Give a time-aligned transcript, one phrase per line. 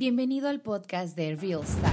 [0.00, 1.92] Bienvenido al podcast de Real Start.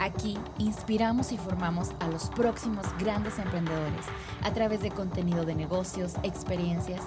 [0.00, 4.06] Aquí inspiramos y formamos a los próximos grandes emprendedores
[4.40, 7.02] a través de contenido de negocios, experiencias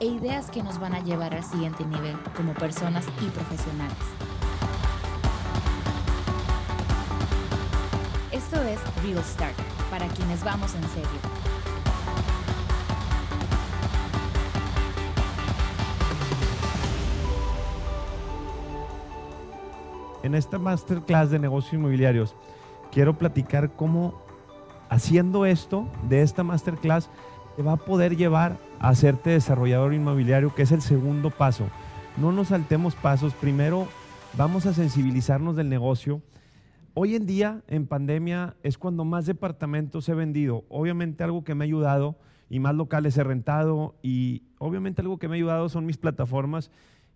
[0.00, 3.98] e ideas que nos van a llevar al siguiente nivel como personas y profesionales.
[8.32, 9.58] Esto es Real Start,
[9.90, 11.37] para quienes vamos en serio.
[20.28, 22.36] En esta masterclass de negocios inmobiliarios
[22.92, 24.20] quiero platicar cómo
[24.90, 27.08] haciendo esto de esta masterclass
[27.56, 31.70] te va a poder llevar a hacerte desarrollador inmobiliario, que es el segundo paso.
[32.18, 33.32] No nos saltemos pasos.
[33.32, 33.88] Primero
[34.36, 36.20] vamos a sensibilizarnos del negocio.
[36.92, 40.66] Hoy en día, en pandemia, es cuando más departamentos he vendido.
[40.68, 42.18] Obviamente algo que me ha ayudado
[42.50, 46.70] y más locales he rentado y obviamente algo que me ha ayudado son mis plataformas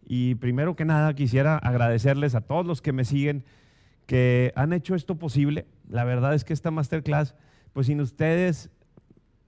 [0.06, 3.44] y primero que nada quisiera agradecerles a todos los que me siguen
[4.06, 5.66] que han hecho esto posible.
[5.88, 7.34] La verdad es que esta masterclass,
[7.72, 8.70] pues sin ustedes,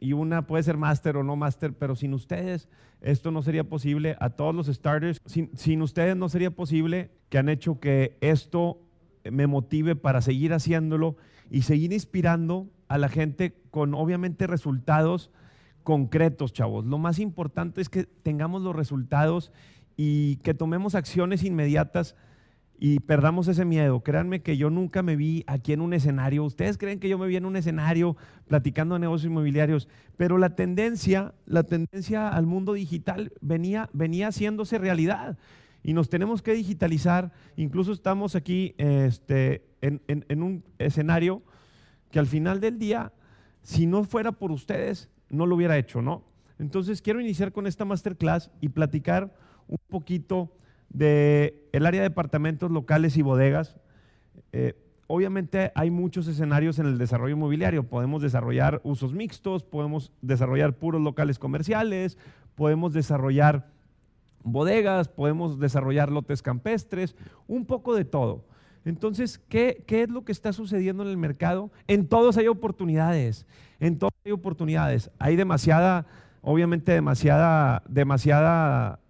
[0.01, 2.69] y una puede ser máster o no máster, pero sin ustedes
[3.01, 4.17] esto no sería posible.
[4.21, 8.81] A todos los starters, sin, sin ustedes no sería posible que han hecho que esto
[9.31, 11.17] me motive para seguir haciéndolo
[11.51, 15.31] y seguir inspirando a la gente con obviamente resultados
[15.83, 16.85] concretos, chavos.
[16.85, 19.53] Lo más importante es que tengamos los resultados
[19.97, 22.17] y que tomemos acciones inmediatas
[22.79, 24.01] y perdamos ese miedo.
[24.03, 26.45] Créanme que yo nunca me vi aquí en un escenario.
[26.45, 28.17] Ustedes creen que yo me vi en un escenario
[28.49, 34.79] platicando de negocios inmobiliarios, pero la tendencia, la tendencia al mundo digital venía, venía haciéndose
[34.79, 35.39] realidad
[35.83, 37.33] y nos tenemos que digitalizar.
[37.57, 41.43] Incluso estamos aquí este, en, en un escenario
[42.11, 43.13] que al final del día,
[43.63, 46.25] si no fuera por ustedes, no lo hubiera hecho, ¿no?
[46.59, 49.35] Entonces quiero iniciar con esta masterclass y platicar
[49.69, 50.51] un poquito
[50.89, 53.77] del el área de departamentos locales y bodegas.
[54.53, 54.75] Eh,
[55.07, 57.85] obviamente hay muchos escenarios en el desarrollo inmobiliario.
[57.85, 62.19] Podemos desarrollar usos mixtos, podemos desarrollar puros locales comerciales,
[62.55, 63.67] podemos desarrollar
[64.43, 67.17] bodegas, podemos desarrollar lotes campestres,
[67.49, 68.45] un poco de todo.
[68.85, 71.71] Entonces, ¿qué, ¿qué, es lo que está sucediendo en el mercado?
[71.89, 73.47] En todos hay oportunidades,
[73.81, 75.11] en todos hay oportunidades.
[75.19, 76.07] Hay demasiada,
[76.43, 79.01] obviamente demasiada, demasiada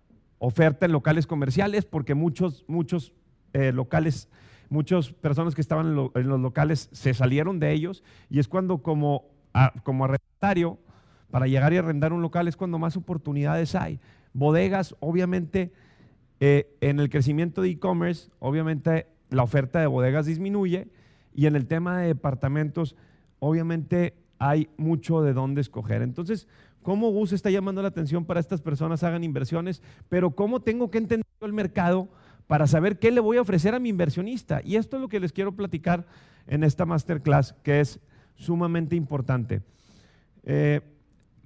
[0.45, 3.13] oferta en locales comerciales porque muchos, muchos
[3.55, 4.29] eh, locales,
[4.69, 9.25] muchas personas que estaban en, los locales se salieron de ellos y es cuando como,
[9.83, 10.79] como arrendatario,
[11.31, 13.99] para llegar y arrendar un local es cuando más oportunidades hay.
[14.35, 15.73] Bodegas, obviamente,
[16.41, 20.89] eh, en el crecimiento de e-commerce, obviamente la oferta de bodegas disminuye
[21.35, 22.97] y en el tema de departamentos,
[23.41, 26.03] obviamente hay mucho de dónde escoger.
[26.03, 26.47] Entonces,
[26.85, 30.99] cómo Gus está llamando la atención para estas personas hagan inversiones, pero cómo tengo que
[30.99, 32.09] entender el mercado
[32.47, 34.61] para saber qué le voy a ofrecer a mi inversionista.
[34.63, 36.07] Y esto es lo que les quiero platicar
[36.47, 38.01] en esta masterclass, que es
[38.37, 39.63] sumamente importante.
[40.45, 40.83] Eh,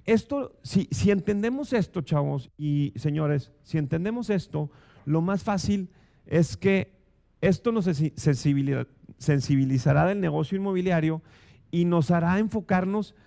[0.05, 4.69] esto, si, si entendemos esto, chavos y señores, si entendemos esto,
[5.05, 5.89] lo más fácil
[6.25, 6.99] es que
[7.39, 7.85] esto nos
[9.17, 11.21] sensibilizará del negocio inmobiliario
[11.71, 13.19] y nos hará enfocarnos en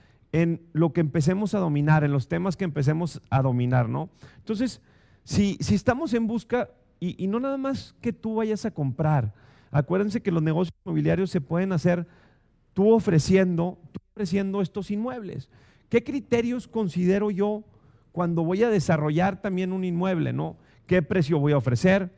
[0.72, 4.08] lo que empecemos a dominar, en los temas que empecemos a dominar, ¿no?
[4.38, 4.80] Entonces,
[5.24, 6.70] si, si estamos en busca,
[7.00, 9.34] y, no nada más que tú vayas a comprar,
[9.70, 12.06] acuérdense que los negocios inmobiliarios se pueden hacer
[12.74, 15.50] tú ofreciendo, tú ofreciendo estos inmuebles.
[15.88, 17.64] ¿Qué criterios considero yo
[18.12, 20.56] cuando voy a desarrollar también un inmueble, ¿no?
[20.86, 22.10] ¿Qué precio voy a ofrecer?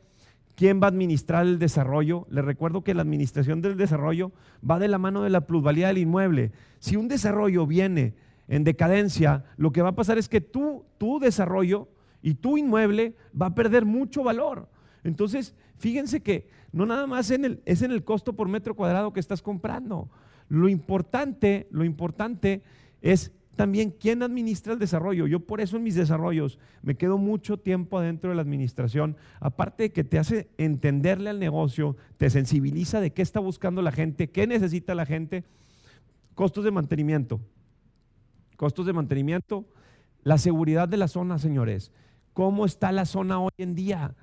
[0.55, 2.27] ¿Quién va a administrar el desarrollo?
[2.29, 4.31] Les recuerdo que la administración del desarrollo
[4.67, 6.51] va de la mano de la plusvalía del inmueble.
[6.79, 8.15] Si un desarrollo viene
[8.47, 11.89] en decadencia, lo que va a pasar es que tú, tu desarrollo
[12.21, 14.69] y tu inmueble va a perder mucho valor.
[15.03, 19.41] Entonces, fíjense que no nada más es en el costo por metro cuadrado que estás
[19.41, 20.09] comprando.
[20.47, 22.63] Lo importante, lo importante
[23.01, 25.27] es también quién administra el desarrollo.
[25.27, 29.83] Yo por eso en mis desarrollos me quedo mucho tiempo adentro de la administración, aparte
[29.83, 34.29] de que te hace entenderle al negocio, te sensibiliza de qué está buscando la gente,
[34.29, 35.43] qué necesita la gente,
[36.35, 37.39] costos de mantenimiento.
[38.57, 39.65] Costos de mantenimiento,
[40.23, 41.91] la seguridad de la zona, señores.
[42.33, 44.15] ¿Cómo está la zona hoy en día?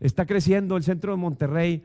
[0.00, 1.84] Está creciendo el centro de Monterrey.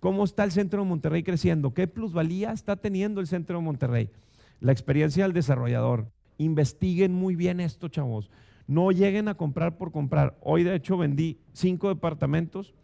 [0.00, 1.74] ¿Cómo está el centro de Monterrey creciendo?
[1.74, 4.10] ¿Qué plusvalía está teniendo el centro de Monterrey?
[4.60, 6.10] La experiencia del desarrollador.
[6.38, 8.30] Investiguen muy bien esto, chavos.
[8.66, 10.38] No lleguen a comprar por comprar.
[10.42, 12.74] Hoy, de hecho, vendí cinco departamentos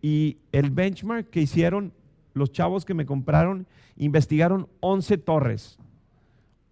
[0.00, 1.92] y el benchmark que hicieron
[2.32, 3.66] los chavos que me compraron,
[3.96, 5.78] investigaron 11 torres.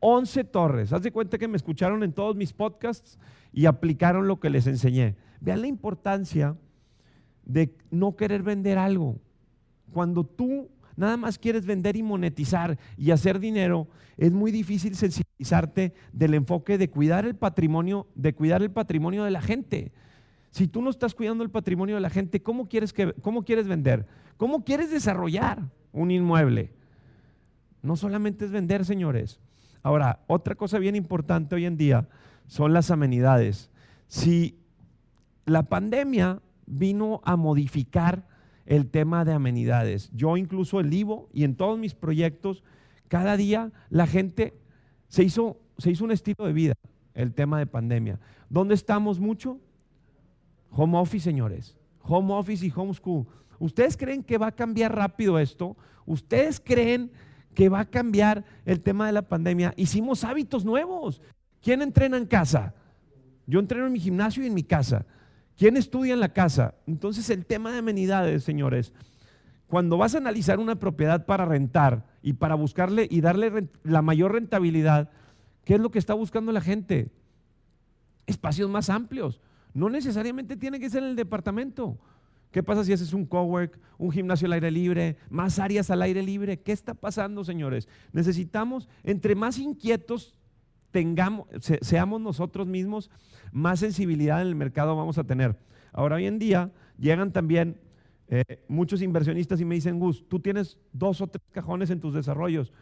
[0.00, 0.93] 11 torres.
[0.93, 3.19] Haz de cuenta que me escucharon en todos mis podcasts
[3.52, 5.17] y aplicaron lo que les enseñé.
[5.41, 6.56] Vean la importancia
[7.46, 9.19] de no querer vender algo.
[9.93, 15.94] Cuando tú nada más quieres vender y monetizar y hacer dinero, es muy difícil sensibilizarte
[16.12, 19.93] del enfoque de cuidar el patrimonio, de cuidar el patrimonio de la gente.
[20.50, 23.67] Si tú no estás cuidando el patrimonio de la gente, ¿cómo quieres, que, cómo quieres
[23.67, 24.06] vender?
[24.37, 25.62] ¿Cómo quieres desarrollar
[25.93, 26.73] un inmueble?
[27.82, 29.41] No solamente es vender, señores.
[29.82, 32.08] Ahora, otra cosa bien importante hoy en día
[32.46, 33.70] son las amenidades.
[34.06, 34.58] Si
[35.44, 38.26] la pandemia vino a modificar
[38.67, 40.11] el tema de amenidades.
[40.13, 42.63] Yo incluso el Ivo y en todos mis proyectos,
[43.09, 44.55] cada día la gente
[45.09, 46.75] se hizo, se hizo un estilo de vida,
[47.15, 48.21] el tema de pandemia.
[48.49, 49.59] ¿Dónde estamos mucho?
[50.71, 51.77] Home office, señores.
[52.03, 53.27] Home office y homeschool.
[53.59, 55.77] ¿Ustedes creen que va a cambiar rápido esto?
[56.07, 57.13] ¿Ustedes creen
[57.55, 59.73] que va a cambiar el tema de la pandemia?
[59.77, 61.23] Hicimos hábitos nuevos.
[61.63, 62.75] ¿Quién entrena en casa?
[63.47, 65.07] Yo entreno en mi gimnasio y en mi casa.
[65.56, 66.75] ¿Quién estudia en la casa?
[66.87, 68.93] Entonces el tema de amenidades, señores,
[69.69, 74.33] cuando vas a analizar una propiedad para rentar y para buscarle y darle la mayor
[74.33, 75.11] rentabilidad,
[75.65, 77.11] ¿qué es lo que está buscando la gente?
[78.27, 79.41] Espacios más amplios.
[79.73, 81.99] No necesariamente tiene que ser en el departamento.
[82.51, 86.23] ¿Qué pasa si haces un cowork, un gimnasio al aire libre, más áreas al aire
[86.23, 86.61] libre?
[86.61, 87.89] ¿Qué está pasando, señores?
[88.12, 90.39] Necesitamos, entre más inquietos
[90.94, 91.49] tengamos,
[91.81, 93.11] seamos nosotros mismos,
[93.50, 95.58] más sensibilidad en el mercado vamos a tener.
[95.93, 96.70] Ahora, hoy en día
[97.00, 97.81] llegan también
[98.29, 102.14] eh, muchos inversionistas y me dicen, Gus, tú tienes dos o tres cajones en tus
[102.14, 102.73] desarrollos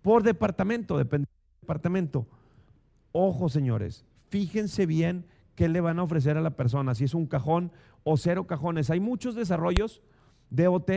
[0.00, 2.28] por departamento, depende del departamento.
[3.10, 5.26] Ojo, señores, fíjense bien
[5.56, 7.72] qué le van a ofrecer a la persona, si es un cajón
[8.04, 8.90] o cero cajones.
[8.90, 10.02] Hay muchos desarrollos
[10.50, 10.90] de OT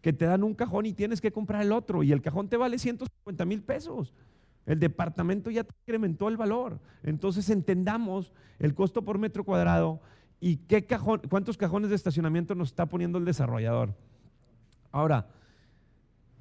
[0.00, 2.56] que te dan un cajón y tienes que comprar el otro y el cajón te
[2.56, 4.14] vale 150 mil pesos.
[4.66, 6.80] El departamento ya incrementó el valor.
[7.02, 10.00] Entonces entendamos el costo por metro cuadrado
[10.40, 13.94] y qué cajón, cuántos cajones de estacionamiento nos está poniendo el desarrollador.
[14.90, 15.28] Ahora,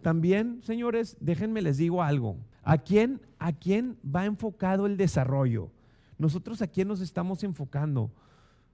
[0.02, 2.38] también, señores, déjenme les digo algo.
[2.64, 5.72] ¿A quién, ¿A quién va enfocado el desarrollo?
[6.18, 8.12] Nosotros a quién nos estamos enfocando?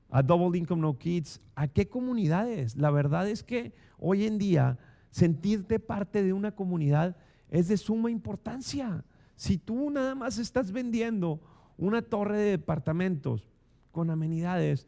[0.09, 1.41] A Double Income No Kids.
[1.55, 2.75] ¿A qué comunidades?
[2.75, 4.77] La verdad es que hoy en día
[5.11, 7.15] sentirte parte de una comunidad
[7.50, 9.03] es de suma importancia.
[9.38, 11.39] Si tú nada más estás vendiendo
[11.78, 13.48] una torre de departamentos
[13.92, 14.88] con amenidades,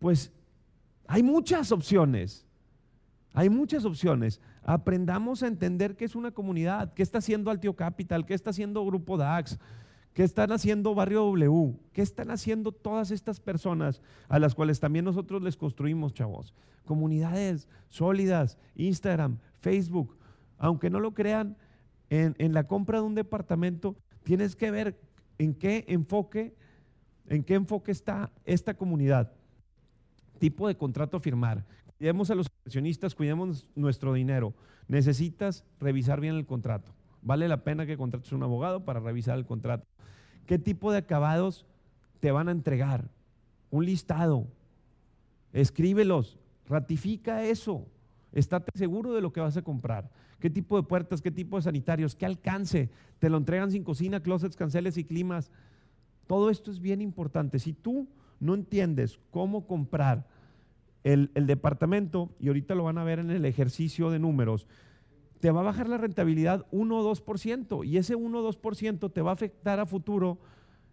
[0.00, 0.32] pues
[1.06, 2.44] hay muchas opciones.
[3.32, 4.40] Hay muchas opciones.
[4.64, 8.84] Aprendamos a entender qué es una comunidad, qué está haciendo Altio Capital, qué está haciendo
[8.84, 9.60] Grupo DAX,
[10.14, 15.04] qué están haciendo Barrio W, qué están haciendo todas estas personas a las cuales también
[15.04, 16.54] nosotros les construimos, chavos.
[16.84, 20.16] Comunidades sólidas, Instagram, Facebook.
[20.58, 21.56] Aunque no lo crean,
[22.10, 25.00] en, la compra de un departamento, tienes que ver
[25.38, 26.54] en qué enfoque,
[27.28, 29.32] en qué enfoque está esta comunidad.
[30.38, 31.64] Tipo de contrato firmar.
[31.98, 34.54] Cuidemos a los inversionistas, cuidemos nuestro dinero.
[34.88, 36.92] Necesitas revisar bien el contrato.
[37.22, 39.86] Vale la pena que contrates un abogado para revisar el contrato.
[40.46, 41.66] ¿Qué tipo de acabados
[42.18, 43.08] te van a entregar?
[43.70, 44.48] Un listado.
[45.52, 46.38] Escríbelos.
[46.66, 47.86] Ratifica eso.
[48.32, 50.10] Estate seguro de lo que vas a comprar
[50.40, 54.20] qué tipo de puertas, qué tipo de sanitarios, qué alcance, te lo entregan sin cocina,
[54.20, 55.52] closets, canceles y climas.
[56.26, 57.58] Todo esto es bien importante.
[57.58, 58.08] Si tú
[58.40, 60.26] no entiendes cómo comprar
[61.04, 64.66] el, departamento, y ahorita lo van a ver en el ejercicio de números,
[65.40, 69.22] te va a bajar la rentabilidad 1 o 2%, y ese 1 o 2% te
[69.22, 70.38] va a afectar a futuro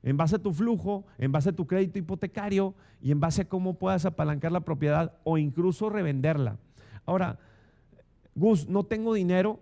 [0.03, 3.49] en base a tu flujo, en base a tu crédito hipotecario y en base a
[3.49, 6.57] cómo puedas apalancar la propiedad o incluso revenderla.
[7.07, 7.39] Ahora,
[8.35, 9.59] Gus, no tengo dinero,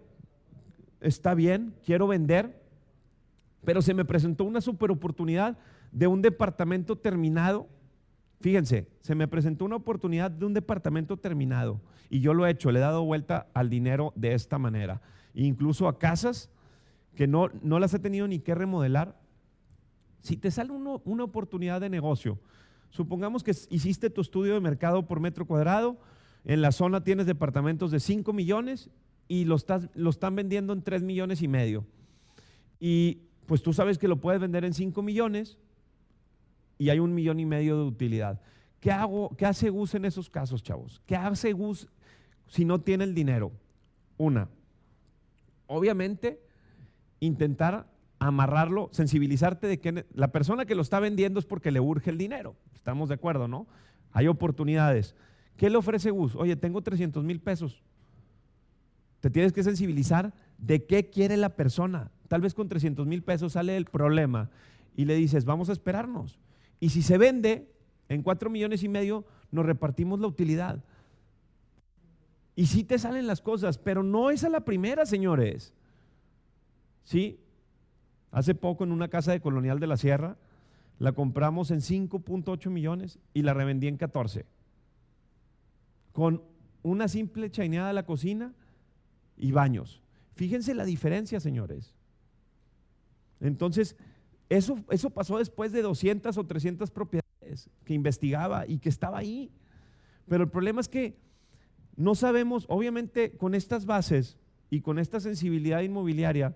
[0.99, 2.61] está bien, quiero vender,
[3.63, 5.57] pero se me presentó una super oportunidad
[5.91, 7.67] de un departamento terminado.
[8.41, 12.71] Fíjense, se me presentó una oportunidad de un departamento terminado y yo lo he hecho,
[12.71, 15.01] le he dado vuelta al dinero de esta manera.
[15.35, 16.49] Incluso a casas
[17.15, 19.19] que no, no las he tenido ni que remodelar.
[20.21, 22.39] Si te sale una oportunidad de negocio,
[22.89, 25.97] supongamos que hiciste tu estudio de mercado por metro cuadrado,
[26.45, 28.89] en la zona tienes departamentos de 5 millones
[29.27, 31.85] y lo, están vendiendo en 3 millones y medio.
[32.79, 35.57] Y pues tú sabes que lo puedes vender en 5 millones
[36.77, 38.41] y hay un millón y medio de utilidad.
[38.79, 41.01] ¿Qué, hago, ¿Qué hace Gus en esos casos, chavos?
[41.07, 41.87] ¿Qué hace Gus
[42.47, 43.51] si no tiene el dinero?
[44.17, 44.47] Una,
[45.67, 46.39] obviamente,
[47.19, 47.87] intentar
[48.19, 52.17] amarrarlo, sensibilizarte de que la persona que lo está vendiendo es porque le urge el
[52.17, 52.55] dinero.
[52.75, 53.67] Estamos de acuerdo, ¿no?
[54.11, 55.15] Hay oportunidades.
[55.57, 56.35] ¿Qué le ofrece Gus?
[56.35, 57.81] Oye, tengo 300 mil pesos.
[59.21, 62.11] Te tienes que sensibilizar de qué quiere la persona.
[62.27, 64.49] Tal vez con 300 mil pesos sale el problema
[64.95, 66.39] y le dices, vamos a esperarnos.
[66.79, 67.71] Y si se vende
[68.09, 70.83] en 4 millones y medio, nos repartimos la utilidad.
[72.55, 75.73] Y sí te salen las cosas, pero no es a la primera, señores.
[77.03, 77.39] ¿Sí?
[78.31, 80.37] Hace poco en una casa de Colonial de la Sierra,
[80.99, 84.45] la compramos en 5.8 millones y la revendí en 14.
[86.15, 86.41] Con
[86.81, 88.53] una simple chaineada a la cocina
[89.35, 90.01] y baños.
[90.35, 91.93] Fíjense la diferencia, señores.
[93.41, 93.97] Entonces,
[94.47, 99.51] eso, eso pasó después de 200 o 300 propiedades que investigaba y que estaba ahí.
[100.25, 101.17] Pero el problema es que
[101.97, 104.37] no sabemos, obviamente, con estas bases
[104.69, 106.55] y con esta sensibilidad inmobiliaria,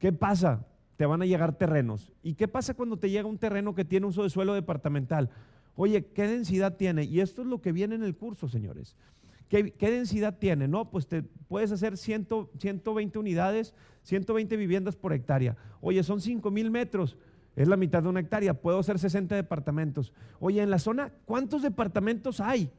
[0.00, 0.66] ¿qué pasa?
[0.96, 2.12] Te van a llegar terrenos.
[2.24, 5.30] ¿Y qué pasa cuando te llega un terreno que tiene uso de suelo departamental?
[5.76, 7.04] Oye, ¿qué densidad tiene?
[7.04, 8.96] Y esto es lo que viene en el curso, señores.
[9.48, 10.66] ¿Qué, densidad tiene?
[10.66, 15.56] No, pues te puedes hacer 120 unidades, 120 viviendas por hectárea.
[15.80, 17.16] Oye, son 5 mil metros,
[17.54, 20.12] es la mitad de una hectárea, puedo hacer 60 departamentos.
[20.40, 22.70] Oye, en la zona, ¿cuántos departamentos hay?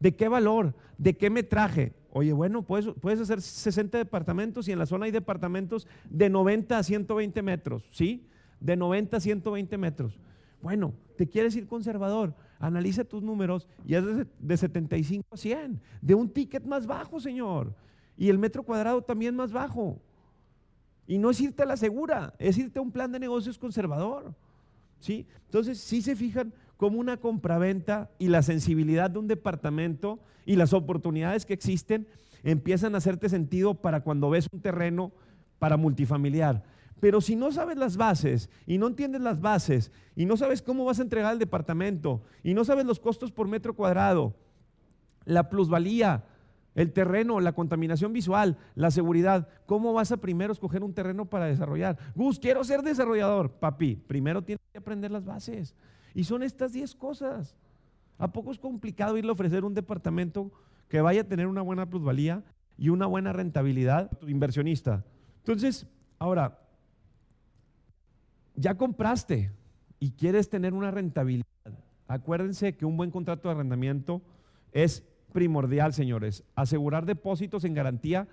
[0.00, 0.74] ¿De qué valor?
[0.96, 1.92] ¿De qué metraje?
[2.10, 6.78] Oye, bueno, puedes, puedes hacer 60 departamentos y en la zona hay departamentos de 90
[6.78, 8.26] a 120 metros, ¿sí?
[8.60, 10.18] De 90 a 120 metros.
[10.62, 14.04] Bueno, te quieres ir conservador, analiza tus números y es
[14.38, 17.74] de, 75 a 100, de un ticket más bajo, señor.
[18.16, 20.00] Y el metro cuadrado también más bajo.
[21.06, 24.34] Y no es irte a la segura, es irte a un plan de negocios conservador.
[25.00, 25.26] ¿sí?
[25.46, 30.72] Entonces, si se fijan cómo una compraventa y la sensibilidad de un departamento y las
[30.72, 32.06] oportunidades que existen
[32.44, 35.12] empiezan a hacerte sentido para cuando ves un terreno
[35.58, 36.62] para multifamiliar.
[37.02, 40.84] Pero si no sabes las bases y no entiendes las bases y no sabes cómo
[40.84, 44.36] vas a entregar el departamento y no sabes los costos por metro cuadrado,
[45.24, 46.24] la plusvalía,
[46.76, 51.46] el terreno, la contaminación visual, la seguridad, ¿cómo vas a primero escoger un terreno para
[51.46, 51.98] desarrollar?
[52.14, 53.50] Gus, quiero ser desarrollador.
[53.50, 55.74] Papi, primero tienes que aprender las bases.
[56.14, 57.56] Y son estas 10 cosas.
[58.16, 60.52] ¿A poco es complicado irle a ofrecer un departamento
[60.88, 62.44] que vaya a tener una buena plusvalía
[62.78, 65.04] y una buena rentabilidad a tu inversionista?
[65.38, 65.88] Entonces,
[66.20, 66.61] ahora,
[68.54, 69.50] ya compraste
[69.98, 71.46] y quieres tener una rentabilidad,
[72.08, 74.22] acuérdense que un buen contrato de arrendamiento
[74.72, 76.44] es primordial, señores.
[76.54, 78.28] Asegurar depósitos en garantía.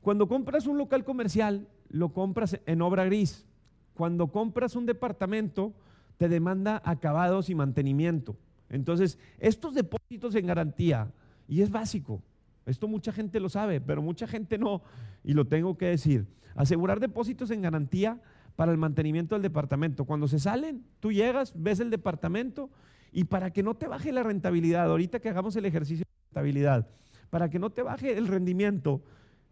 [0.00, 3.46] Cuando compras un local comercial, lo compras en obra gris.
[3.94, 5.72] Cuando compras un departamento,
[6.16, 8.36] te demanda acabados y mantenimiento.
[8.70, 11.10] Entonces, estos depósitos en garantía,
[11.48, 12.22] y es básico,
[12.66, 14.82] esto mucha gente lo sabe, pero mucha gente no,
[15.24, 16.26] y lo tengo que decir.
[16.54, 18.20] Asegurar depósitos en garantía
[18.58, 20.04] para el mantenimiento del departamento.
[20.04, 22.70] Cuando se salen, tú llegas, ves el departamento
[23.12, 26.88] y para que no te baje la rentabilidad, ahorita que hagamos el ejercicio de rentabilidad,
[27.30, 29.00] para que no te baje el rendimiento,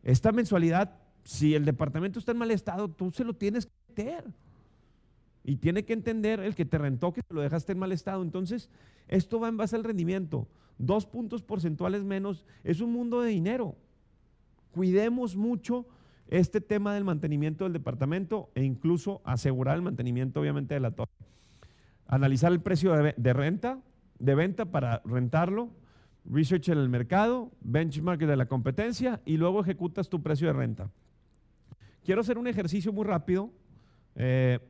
[0.03, 4.25] esta mensualidad, si el departamento está en mal estado, tú se lo tienes que meter.
[5.45, 8.25] Y tiene que entender el que te rentó que te lo dejaste en mal estado.
[8.25, 8.69] Entonces,
[9.07, 10.49] esto va en base al rendimiento.
[10.79, 13.77] Dos puntos porcentuales menos es un mundo de dinero.
[14.73, 15.87] Cuidemos mucho
[16.28, 21.11] este tema del mantenimiento del departamento e incluso asegurar el mantenimiento obviamente de la torre.
[22.06, 23.80] Analizar el precio de, renta,
[24.18, 25.71] de venta para rentarlo,
[26.25, 30.90] research en el mercado, benchmark de la competencia y luego ejecutas tu precio de renta.
[32.04, 33.50] Quiero hacer un ejercicio muy rápido
[34.14, 34.61] eh,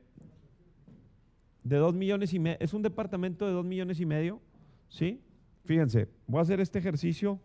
[1.63, 2.57] de dos millones y medio.
[2.59, 4.41] Es un departamento de dos millones y medio,
[4.89, 5.21] ¿sí?
[5.65, 7.39] Fíjense, voy a hacer este ejercicio.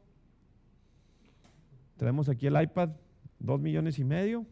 [1.97, 2.91] Tenemos aquí el iPad.
[3.43, 4.47] Dos millones y medio.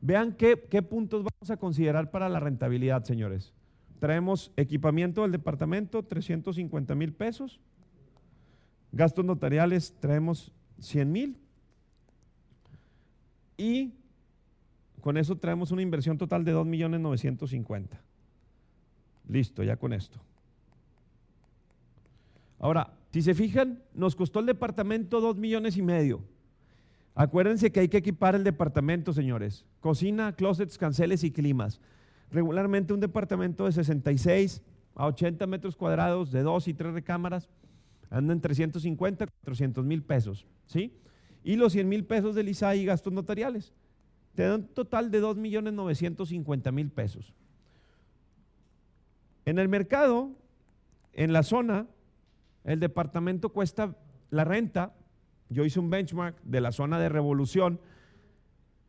[0.00, 3.52] Vean qué, puntos vamos a considerar para la rentabilidad, señores.
[3.98, 7.60] Traemos equipamiento del departamento, 350 mil pesos.
[8.92, 11.36] Gastos notariales, traemos 100 mil.
[13.56, 13.94] Y
[15.00, 18.00] con eso traemos una inversión total de 2 millones 950.
[19.28, 20.20] Listo, ya con esto.
[22.58, 26.22] Ahora, si se fijan, nos costó el departamento 2 millones y medio.
[27.14, 29.66] Acuérdense que hay que equipar el departamento, señores.
[29.80, 31.80] Cocina, closets, canceles y climas.
[32.30, 34.62] Regularmente un departamento de 66
[34.94, 37.48] a 80 metros cuadrados, de dos y tres recámaras,
[38.10, 40.46] anda en 350, 400 mil pesos.
[40.66, 40.96] ¿sí?
[41.44, 43.72] Y los 100 mil pesos del ISA y gastos notariales.
[44.34, 47.34] Te dan un total de 2 millones 950 mil pesos.
[49.44, 50.30] En el mercado,
[51.12, 51.86] en la zona,
[52.64, 53.96] el departamento cuesta
[54.30, 54.94] la renta
[55.52, 57.80] yo hice un benchmark de la zona de revolución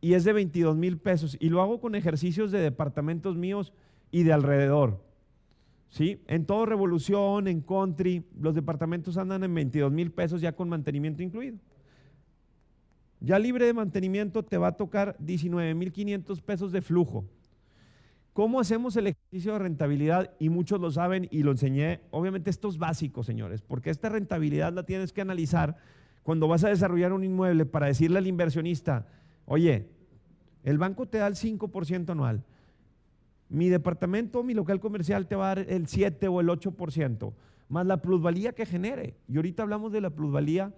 [0.02, 3.74] y es de 22 mil pesos y lo hago con ejercicios de departamentos míos
[4.12, 5.02] y de alrededor.
[5.90, 6.24] ¿Sí?
[6.28, 11.22] En todo revolución, en country, los departamentos andan en 22 mil pesos ya con mantenimiento
[11.22, 11.58] incluido.
[13.20, 17.26] Ya libre de mantenimiento te va a tocar 19 mil 500 pesos de flujo.
[18.34, 20.34] ¿Cómo hacemos el ejercicio de rentabilidad?
[20.40, 22.02] Y muchos lo saben y lo enseñé.
[22.10, 25.78] Obviamente esto es básico, señores, porque esta rentabilidad la tienes que analizar
[26.24, 29.06] cuando vas a desarrollar un inmueble para decirle al inversionista,
[29.46, 29.90] oye,
[30.64, 32.44] el banco te da el 5% anual.
[33.50, 37.34] Mi departamento, mi local comercial te va a dar el 7 o el 8%,
[37.68, 39.18] más la plusvalía que genere.
[39.28, 40.74] Y ahorita hablamos de la plusvalía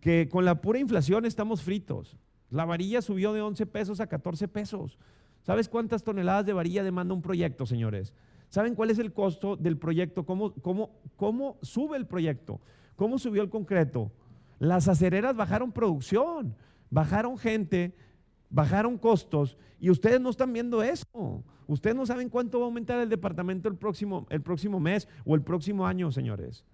[0.00, 2.18] que con la pura inflación estamos fritos.
[2.50, 4.98] La varilla subió de 11 pesos a 14 pesos.
[5.42, 8.12] ¿Sabes cuántas toneladas de varilla demanda un proyecto, señores?
[8.48, 10.26] ¿Saben cuál es el costo del proyecto?
[10.26, 12.60] ¿Cómo, cómo, cómo sube el proyecto?
[12.96, 14.12] ¿Cómo subió el concreto?
[14.62, 16.54] Las acereras bajaron producción,
[16.88, 17.96] bajaron gente,
[18.48, 21.42] bajaron costos y ustedes no están viendo eso.
[21.66, 25.34] Ustedes no saben cuánto va a aumentar el departamento el próximo, el próximo mes o
[25.34, 26.64] el próximo año, señores.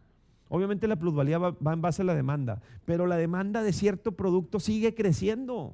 [0.51, 4.61] Obviamente la plusvalía va, en base a la demanda, pero la demanda de cierto producto
[4.61, 5.73] sigue creciendo.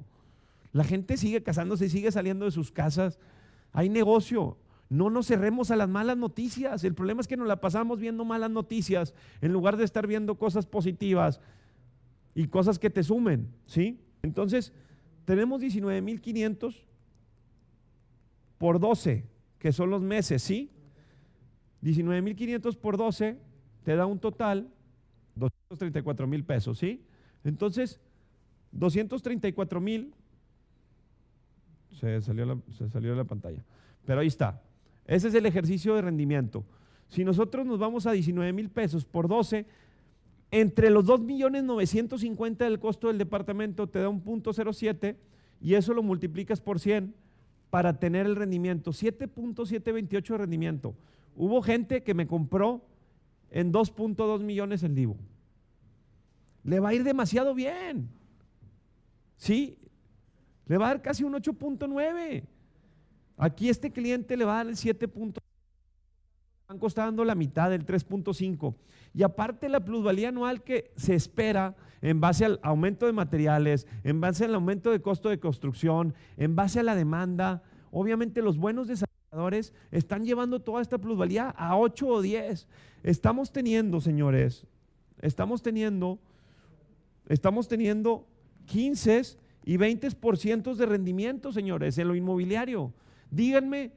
[0.71, 3.19] La gente sigue casándose y sigue saliendo de sus casas.
[3.73, 4.57] Hay negocio.
[4.87, 6.85] No nos cerremos a las malas noticias.
[6.85, 10.35] El problema es que nos la pasamos viendo malas noticias en lugar de estar viendo
[10.35, 11.41] cosas positivas
[12.35, 13.99] y cosas que te sumen, ¿sí?
[14.21, 14.73] Entonces,
[15.23, 16.75] tenemos 19.500
[18.57, 19.25] por 12,
[19.57, 20.69] que son los meses, ¿sí?
[21.81, 23.37] 19.500 por 12
[23.83, 24.67] te da un total
[25.35, 27.01] 234 mil pesos, ¿sí?
[27.43, 27.99] Entonces,
[28.71, 30.13] 234 mil
[31.99, 33.63] se salió, se salió de la pantalla.
[34.05, 34.61] Pero ahí está.
[35.05, 36.65] Ese es el ejercicio de rendimiento.
[37.07, 39.65] Si nosotros nos vamos a 19 mil pesos por 12,
[40.57, 45.17] entre los 2 millones 950 del costo del departamento te da un punto 07
[45.59, 47.13] y eso lo multiplicas por 100
[47.69, 48.91] para tener el rendimiento.
[48.91, 50.95] 7.728 de rendimiento.
[51.35, 52.85] Hubo gente que me compró
[53.51, 55.17] en 2.2 millones el Divo.
[56.63, 58.07] Le va a ir demasiado bien.
[59.35, 59.77] Sí,
[60.67, 62.43] le va a dar casi un 8.9.
[63.35, 65.09] Aquí este cliente le va a dar el 7.
[66.67, 68.73] El banco está dando la mitad del 3.5.
[69.13, 74.19] Y aparte la plusvalía anual que se espera en base al aumento de materiales, en
[74.19, 78.87] base al aumento de costo de construcción, en base a la demanda, obviamente los buenos
[78.87, 82.67] desarrolladores están llevando toda esta plusvalía a 8 o 10.
[83.03, 84.65] Estamos teniendo, señores,
[85.21, 86.17] estamos teniendo,
[87.29, 88.25] estamos teniendo
[88.65, 89.21] 15
[89.65, 92.91] y 20% de rendimiento, señores, en lo inmobiliario.
[93.29, 93.91] Díganme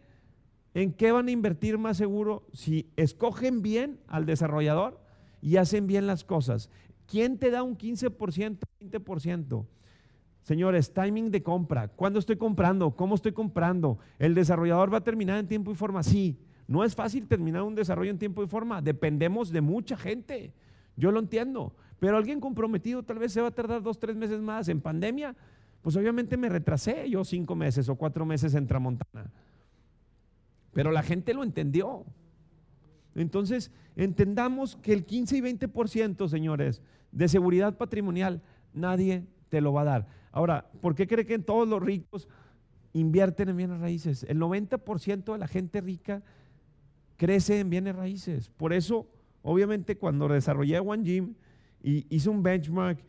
[0.75, 5.01] en qué van a invertir más seguro si escogen bien al desarrollador
[5.41, 6.71] y hacen bien las cosas.
[7.07, 9.67] ¿Quién te da un 15%, 20%?
[10.43, 11.89] Señores, timing de compra.
[11.89, 12.91] ¿Cuándo estoy comprando?
[12.93, 13.99] ¿Cómo estoy comprando?
[14.19, 16.03] ¿El desarrollador va a terminar en tiempo y forma?
[16.03, 16.39] Sí.
[16.67, 18.83] No es fácil terminar un desarrollo en tiempo y forma.
[18.83, 20.53] Dependemos de mucha gente.
[20.97, 21.75] Yo lo entiendo.
[21.99, 24.69] Pero alguien comprometido tal vez se va a tardar dos, tres meses más.
[24.69, 25.35] En pandemia
[25.83, 29.31] pues obviamente me retrasé yo cinco meses o cuatro meses en Tramontana.
[30.79, 32.07] Pero la gente lo entendió.
[33.17, 39.81] Entonces, entendamos que el 15 y 20%, señores, de seguridad patrimonial, nadie te lo va
[39.81, 40.07] a dar.
[40.31, 42.29] Ahora, ¿por qué cree que todos los ricos
[42.93, 44.23] invierten en bienes raíces?
[44.29, 46.23] El 90% de la gente rica
[47.17, 48.49] crece en bienes raíces.
[48.49, 49.09] Por eso,
[49.43, 51.35] obviamente, cuando desarrollé One Gym
[51.83, 53.01] y hice un benchmark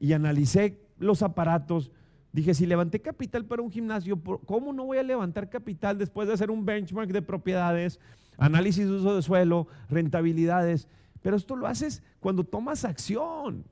[0.00, 1.90] y analicé los aparatos,
[2.32, 6.34] Dije, si levanté capital para un gimnasio, ¿cómo no voy a levantar capital después de
[6.34, 7.98] hacer un benchmark de propiedades,
[8.38, 10.86] análisis de uso de suelo, rentabilidades?
[11.22, 13.64] Pero esto lo haces cuando tomas acción,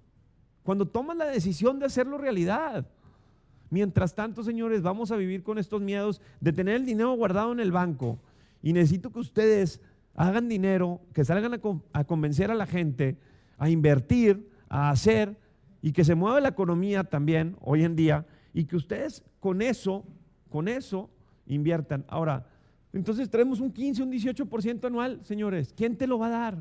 [0.65, 2.87] cuando tomas la decisión de hacerlo realidad.
[3.71, 7.61] Mientras tanto, señores, vamos a vivir con estos miedos de tener el dinero guardado en
[7.61, 8.19] el banco.
[8.61, 9.81] Y necesito que ustedes
[10.17, 11.61] hagan dinero, que salgan a,
[11.93, 13.19] a convencer a la gente,
[13.57, 15.39] a invertir, a hacer
[15.81, 18.27] y que se mueva la economía también hoy en día
[18.59, 20.05] y que ustedes con eso,
[20.51, 21.09] con eso,
[21.47, 22.05] inviertan.
[22.09, 22.45] Ahora,
[22.93, 25.73] entonces traemos un 15, un 18% anual, señores.
[25.77, 26.59] ¿Quién te lo va a dar?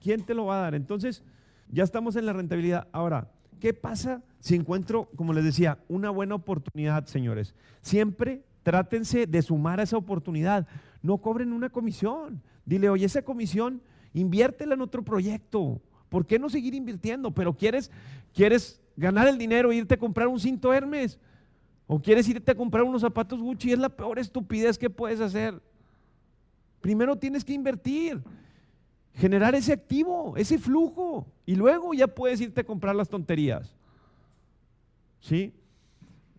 [0.00, 0.74] ¿Quién te lo va a dar?
[0.74, 1.22] Entonces,
[1.70, 2.88] ya estamos en la rentabilidad.
[2.90, 7.54] Ahora, ¿qué pasa si encuentro, como les decía, una buena oportunidad, señores?
[7.80, 10.66] Siempre trátense de sumar a esa oportunidad.
[11.00, 12.42] No cobren una comisión.
[12.66, 13.82] Dile, oye, esa comisión,
[14.14, 15.80] inviértela en otro proyecto.
[16.14, 17.32] ¿Por qué no seguir invirtiendo?
[17.32, 17.90] Pero quieres,
[18.32, 21.18] quieres ganar el dinero e irte a comprar un cinto Hermes.
[21.88, 23.72] O quieres irte a comprar unos zapatos Gucci.
[23.72, 25.60] Es la peor estupidez que puedes hacer.
[26.80, 28.22] Primero tienes que invertir,
[29.14, 31.26] generar ese activo, ese flujo.
[31.46, 33.74] Y luego ya puedes irte a comprar las tonterías.
[35.18, 35.52] ¿Sí?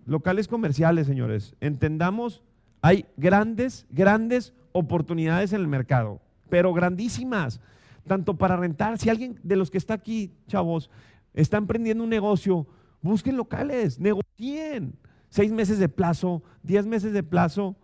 [0.06, 1.54] Locales comerciales, señores.
[1.60, 2.42] Entendamos,
[2.82, 7.60] hay grandes, grandes oportunidades en el mercado, pero grandísimas.
[8.08, 10.90] Tanto para rentar, si alguien de los que está aquí, chavos,
[11.34, 12.68] está emprendiendo un negocio,
[13.02, 14.96] busquen locales, negocien.
[15.30, 17.76] Seis meses de plazo, diez meses de plazo.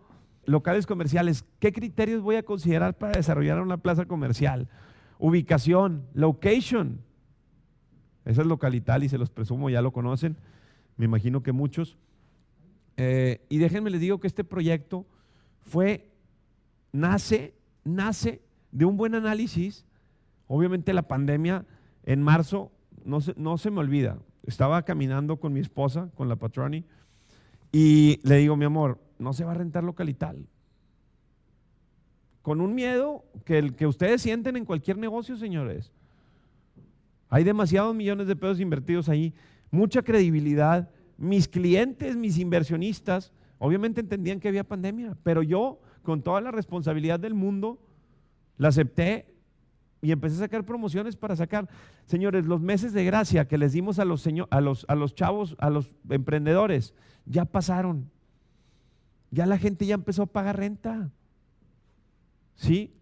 [0.44, 1.44] locales comerciales.
[1.58, 4.68] ¿Qué criterios voy a considerar para desarrollar una plaza comercial?
[5.18, 7.00] Ubicación, location.
[8.24, 10.36] Esa es localital y se los presumo, ya lo conocen.
[10.96, 11.96] Me imagino que muchos.
[12.96, 15.06] Eh, y déjenme les digo que este proyecto
[15.60, 16.10] fue,
[16.92, 17.54] nace,
[17.84, 19.84] nace de un buen análisis.
[20.54, 21.64] Obviamente la pandemia
[22.04, 22.70] en marzo
[23.06, 24.18] no se, no se me olvida.
[24.42, 26.84] Estaba caminando con mi esposa, con la patroni,
[27.72, 30.46] y le digo, mi amor, no se va a rentar localital.
[32.42, 35.90] Con un miedo que el que ustedes sienten en cualquier negocio, señores.
[37.30, 39.32] Hay demasiados millones de pesos invertidos ahí,
[39.70, 40.90] mucha credibilidad.
[41.16, 47.18] Mis clientes, mis inversionistas, obviamente entendían que había pandemia, pero yo, con toda la responsabilidad
[47.18, 47.78] del mundo,
[48.58, 49.31] la acepté
[50.02, 51.68] y empecé a sacar promociones para sacar,
[52.06, 55.54] señores, los meses de gracia que les dimos a los, a los, a los chavos,
[55.60, 56.92] a los emprendedores,
[57.24, 58.10] ya pasaron.
[59.30, 61.08] Ya la gente ya empezó a pagar renta.
[62.56, 62.92] ¿Sí?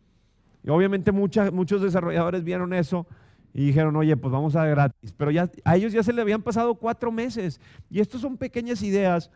[0.62, 3.06] Y obviamente muchos desarrolladores vieron eso
[3.54, 5.14] y dijeron, oye, pues vamos a gratis.
[5.16, 7.62] Pero ya, a ellos ya se le habían pasado cuatro meses.
[7.88, 9.30] Y estas son pequeñas ideas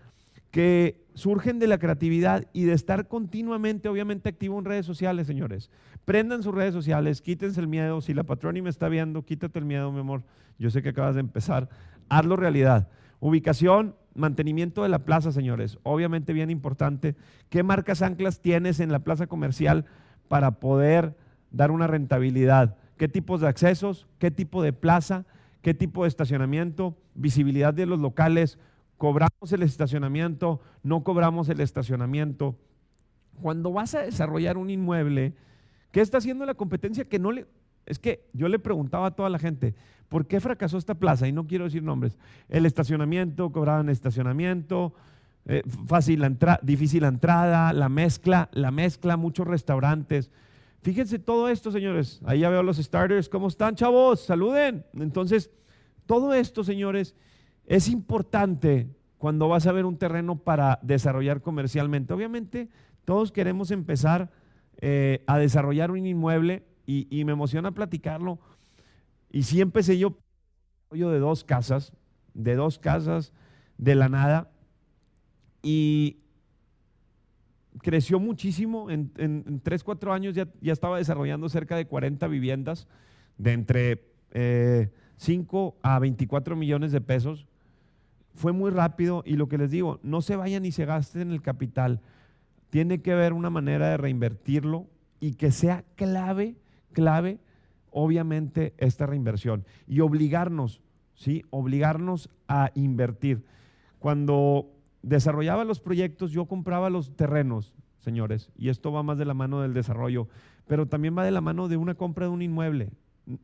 [0.54, 5.68] que surgen de la creatividad y de estar continuamente, obviamente, activo en redes sociales, señores.
[6.04, 8.00] Prendan sus redes sociales, quítense el miedo.
[8.00, 10.22] Si la patrona me está viendo, quítate el miedo, mi amor.
[10.56, 11.68] Yo sé que acabas de empezar.
[12.08, 12.88] Hazlo realidad.
[13.18, 15.80] Ubicación, mantenimiento de la plaza, señores.
[15.82, 17.16] Obviamente bien importante.
[17.48, 19.86] ¿Qué marcas anclas tienes en la plaza comercial
[20.28, 21.16] para poder
[21.50, 22.76] dar una rentabilidad?
[22.96, 24.06] ¿Qué tipos de accesos?
[24.20, 25.26] ¿Qué tipo de plaza?
[25.62, 26.96] ¿Qué tipo de estacionamiento?
[27.16, 28.60] Visibilidad de los locales
[28.98, 32.56] cobramos el estacionamiento, no cobramos el estacionamiento.
[33.42, 35.34] Cuando vas a desarrollar un inmueble,
[35.90, 37.46] ¿qué está haciendo la competencia que no le...
[37.86, 39.74] Es que yo le preguntaba a toda la gente,
[40.08, 41.28] ¿por qué fracasó esta plaza?
[41.28, 42.16] Y no quiero decir nombres.
[42.48, 44.94] El estacionamiento, cobraban estacionamiento,
[45.46, 50.30] eh, fácil la difícil la entrada, la mezcla, la mezcla, muchos restaurantes.
[50.80, 52.20] Fíjense todo esto, señores.
[52.24, 53.28] Ahí ya veo los starters.
[53.28, 54.20] ¿Cómo están, chavos?
[54.20, 54.84] Saluden.
[54.94, 55.50] Entonces,
[56.06, 57.14] todo esto, señores,
[57.66, 62.12] es importante cuando vas a ver un terreno para desarrollar comercialmente.
[62.12, 62.68] Obviamente,
[63.04, 64.30] todos queremos empezar
[64.78, 68.38] eh, a desarrollar un inmueble y, me emociona platicarlo.
[69.30, 70.18] Y sí empecé yo,
[70.90, 71.94] de dos casas,
[72.34, 73.32] de dos casas
[73.78, 74.50] de la nada.
[75.62, 76.18] Y
[77.80, 78.90] creció muchísimo.
[78.90, 82.86] En, en, 3, 4 años ya, estaba desarrollando cerca de 40 viviendas
[83.38, 84.04] de entre
[85.16, 87.46] 5 eh, a 24 millones de pesos
[88.34, 91.42] fue muy rápido y lo que les digo, no se vayan y se gasten el
[91.42, 92.00] capital.
[92.70, 94.86] Tiene que haber una manera de reinvertirlo
[95.20, 96.56] y que sea clave,
[96.92, 97.38] clave,
[97.90, 99.64] obviamente, esta reinversión.
[99.86, 100.80] Y obligarnos,
[101.14, 101.44] ¿sí?
[101.50, 103.44] Obligarnos a invertir.
[104.00, 104.70] Cuando
[105.02, 109.60] desarrollaba los proyectos, yo compraba los terrenos, señores, y esto va más de la mano
[109.60, 110.28] del desarrollo,
[110.66, 112.90] pero también va de la mano de una compra de un inmueble,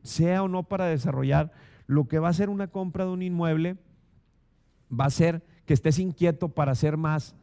[0.03, 1.51] sea o no para desarrollar,
[1.87, 3.77] lo que va a ser una compra de un inmueble
[4.91, 7.35] va a ser que estés inquieto para hacer más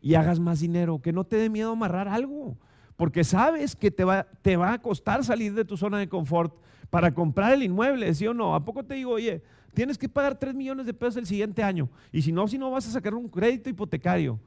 [0.00, 2.56] y hagas más dinero, que no te dé miedo amarrar algo,
[2.96, 6.54] porque sabes que te va, te va a costar salir de tu zona de confort
[6.90, 8.54] para comprar el inmueble, ¿sí o no?
[8.54, 9.42] ¿A poco te digo, oye,
[9.74, 11.88] tienes que pagar 3 millones de pesos el siguiente año?
[12.12, 14.40] Y si no, si no vas a sacar un crédito hipotecario,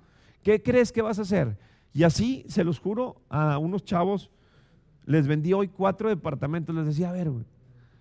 [0.43, 1.57] ¿qué crees que vas a hacer?
[1.93, 4.31] Y así, se los juro, a unos chavos
[5.05, 7.31] les vendí hoy cuatro departamentos, les decía, a ver,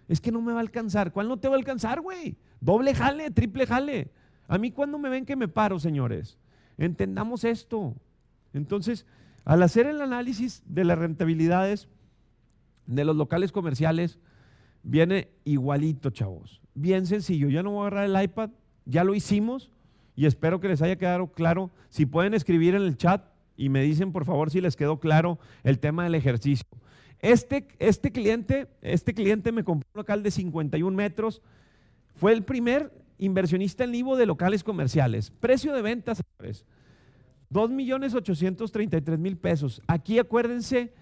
[0.09, 1.13] es que no me va a alcanzar.
[1.13, 2.37] ¿Cuál no te va a alcanzar, güey?
[2.61, 4.11] Doble jale, triple jale.
[4.51, 6.37] A mí cuando me ven que me paro, señores,
[6.77, 7.95] entendamos esto.
[8.53, 9.07] Entonces,
[9.45, 11.89] al hacer el análisis de las rentabilidades
[12.85, 14.19] de los locales comerciales,
[14.83, 16.61] viene igualito, chavos.
[16.75, 17.49] Bien sencillo.
[17.49, 18.51] Ya no voy a agarrar el iPad,
[18.87, 19.71] ya lo hicimos
[20.17, 21.71] y espero que les haya quedado claro.
[21.89, 23.25] Si pueden escribir en el chat
[23.57, 26.67] y me dicen por favor si les quedó claro el tema del ejercicio.
[27.21, 31.41] Este, este cliente, este cliente me compró un local de 51 metros.
[32.17, 35.31] Fue el primer inversionista en vivo de locales comerciales.
[35.31, 36.65] Precio de ventas, señores,
[37.53, 39.83] 2.833.000 pesos.
[39.87, 40.93] Aquí acuérdense,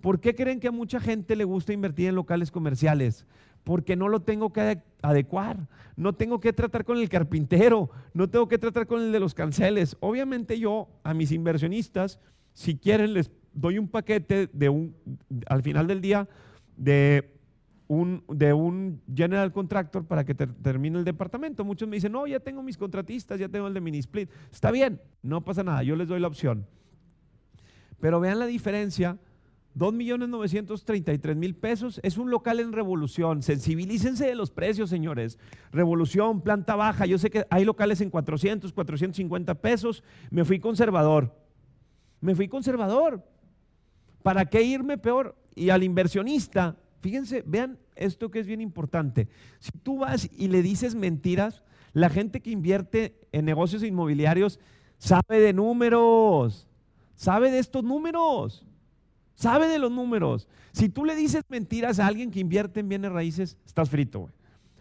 [0.00, 3.26] ¿por qué creen que a mucha gente le gusta invertir en locales comerciales?
[3.62, 8.48] Porque no lo tengo que adecuar, no tengo que tratar con el carpintero, no tengo
[8.48, 9.96] que tratar con el de los canceles.
[10.00, 12.18] Obviamente yo a mis inversionistas,
[12.52, 14.96] si quieren, les doy un paquete de un,
[15.46, 16.28] al final del día
[16.76, 17.30] de
[17.88, 21.64] de un general contractor para que termine el departamento.
[21.64, 24.30] Muchos me dicen, no, ya tengo mis contratistas, ya tengo el de mini split.
[24.50, 26.66] Está bien, no pasa nada, yo les doy la opción.
[28.00, 29.18] Pero vean la diferencia.
[29.76, 33.42] 2.933.000 pesos es un local en revolución.
[33.42, 35.38] Sensibilícense de los precios, señores.
[35.72, 37.06] Revolución, planta baja.
[37.06, 40.04] Yo sé que hay locales en 400, 450 pesos.
[40.30, 41.34] Me fui conservador.
[42.20, 43.24] Me fui conservador.
[44.22, 45.34] ¿Para qué irme peor?
[45.56, 49.28] Y al inversionista, fíjense, vean esto que es bien importante.
[49.58, 51.62] Si tú vas y le dices mentiras,
[51.92, 54.58] la gente que invierte en negocios inmobiliarios
[54.96, 56.66] sabe de números,
[57.14, 58.64] sabe de estos números,
[59.34, 60.48] sabe de los números.
[60.72, 64.30] Si tú le dices mentiras a alguien que invierte en bienes raíces, estás frito,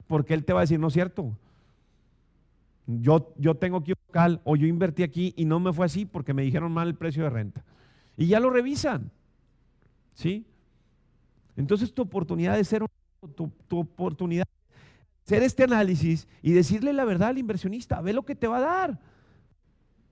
[0.07, 1.37] Porque él te va a decir, no es cierto.
[2.87, 6.05] Yo, yo tengo aquí un local o yo invertí aquí y no me fue así
[6.05, 7.65] porque me dijeron mal el precio de renta.
[8.15, 9.11] Y ya lo revisan.
[10.13, 10.45] ¿Sí?
[11.55, 12.83] Entonces tu oportunidad de ser,
[13.35, 18.23] tu, tu oportunidad de hacer este análisis y decirle la verdad al inversionista, ve lo
[18.23, 18.99] que te va a dar.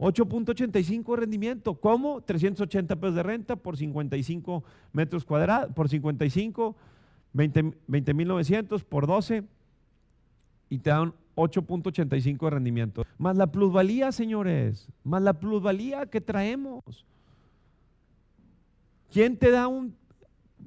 [0.01, 1.75] 8.85 de rendimiento.
[1.75, 2.21] ¿Cómo?
[2.21, 6.75] 380 pesos de renta por 55 metros cuadrados, por 55,
[7.35, 9.43] 20.900 por 12
[10.69, 13.05] y te dan 8.85 de rendimiento.
[13.19, 17.05] Más la plusvalía, señores, más la plusvalía que traemos.
[19.11, 19.95] ¿Quién te da un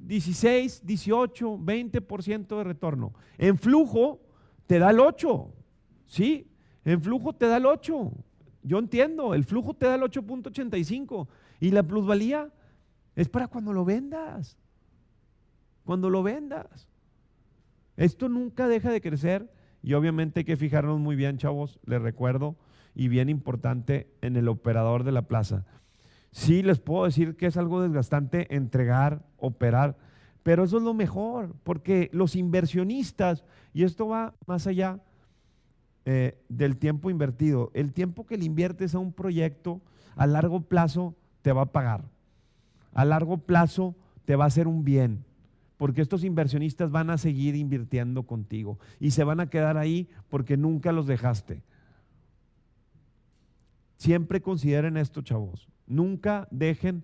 [0.07, 3.13] 16, 18, 20% de retorno?
[3.37, 4.21] En flujo
[4.67, 5.53] te da el 8,
[6.05, 6.47] ¿sí?
[6.83, 8.11] En flujo te da el 8.
[8.63, 11.27] Yo entiendo, el flujo te da el 8.85
[11.59, 12.51] y la plusvalía
[13.15, 14.57] es para cuando lo vendas.
[15.83, 16.89] Cuando lo vendas.
[17.95, 22.55] Esto nunca deja de crecer y obviamente hay que fijarnos muy bien, chavos, les recuerdo,
[22.95, 25.65] y bien importante en el operador de la plaza.
[26.31, 29.97] Sí, les puedo decir que es algo desgastante entregar, operar,
[30.43, 34.99] pero eso es lo mejor, porque los inversionistas, y esto va más allá
[36.05, 39.81] eh, del tiempo invertido, el tiempo que le inviertes a un proyecto
[40.15, 42.05] a largo plazo te va a pagar,
[42.93, 45.25] a largo plazo te va a hacer un bien
[45.77, 50.57] porque estos inversionistas van a seguir invirtiendo contigo y se van a quedar ahí porque
[50.57, 51.63] nunca los dejaste.
[53.97, 55.67] Siempre consideren esto, chavos.
[55.87, 57.03] Nunca dejen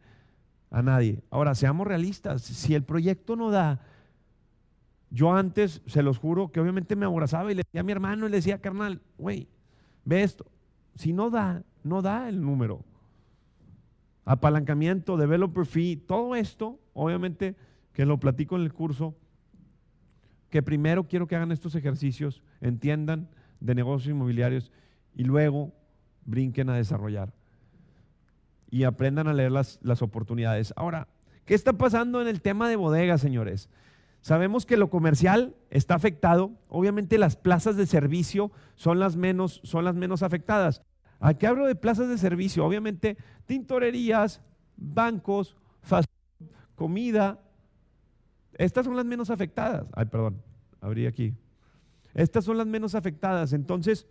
[0.72, 1.22] a nadie.
[1.30, 2.42] Ahora, seamos realistas.
[2.42, 3.82] Si el proyecto no da,
[5.12, 8.26] yo antes, se los juro, que obviamente me abrazaba y le decía a mi hermano
[8.26, 9.50] y le decía, carnal, güey,
[10.06, 10.46] ve esto.
[10.96, 12.84] Si no da, no da el número.
[14.24, 17.56] Apalancamiento, developer fee, todo esto, obviamente
[17.92, 19.16] que lo platico en el curso,
[20.50, 23.28] que primero quiero que hagan estos ejercicios, entiendan
[23.60, 24.72] de negocios inmobiliarios
[25.14, 25.74] y luego
[26.24, 27.34] brinquen a desarrollar
[28.72, 30.74] y aprendan a leer las, las oportunidades.
[30.76, 31.08] Ahora,
[31.46, 33.70] ¿qué está pasando en el tema de bodegas, señores?
[34.22, 36.52] Sabemos que lo comercial está afectado.
[36.70, 40.82] Obviamente las plazas de servicio son las menos, son las menos afectadas.
[41.20, 42.66] Aquí hablo de plazas de servicio?
[42.66, 44.42] Obviamente tintorerías,
[44.76, 47.40] bancos, fast food, comida,
[48.62, 49.88] estas son las menos afectadas.
[49.94, 50.42] Ay, perdón,
[50.82, 51.34] abrí aquí.
[52.14, 53.54] Estas son las menos afectadas.
[53.54, 54.08] Entonces,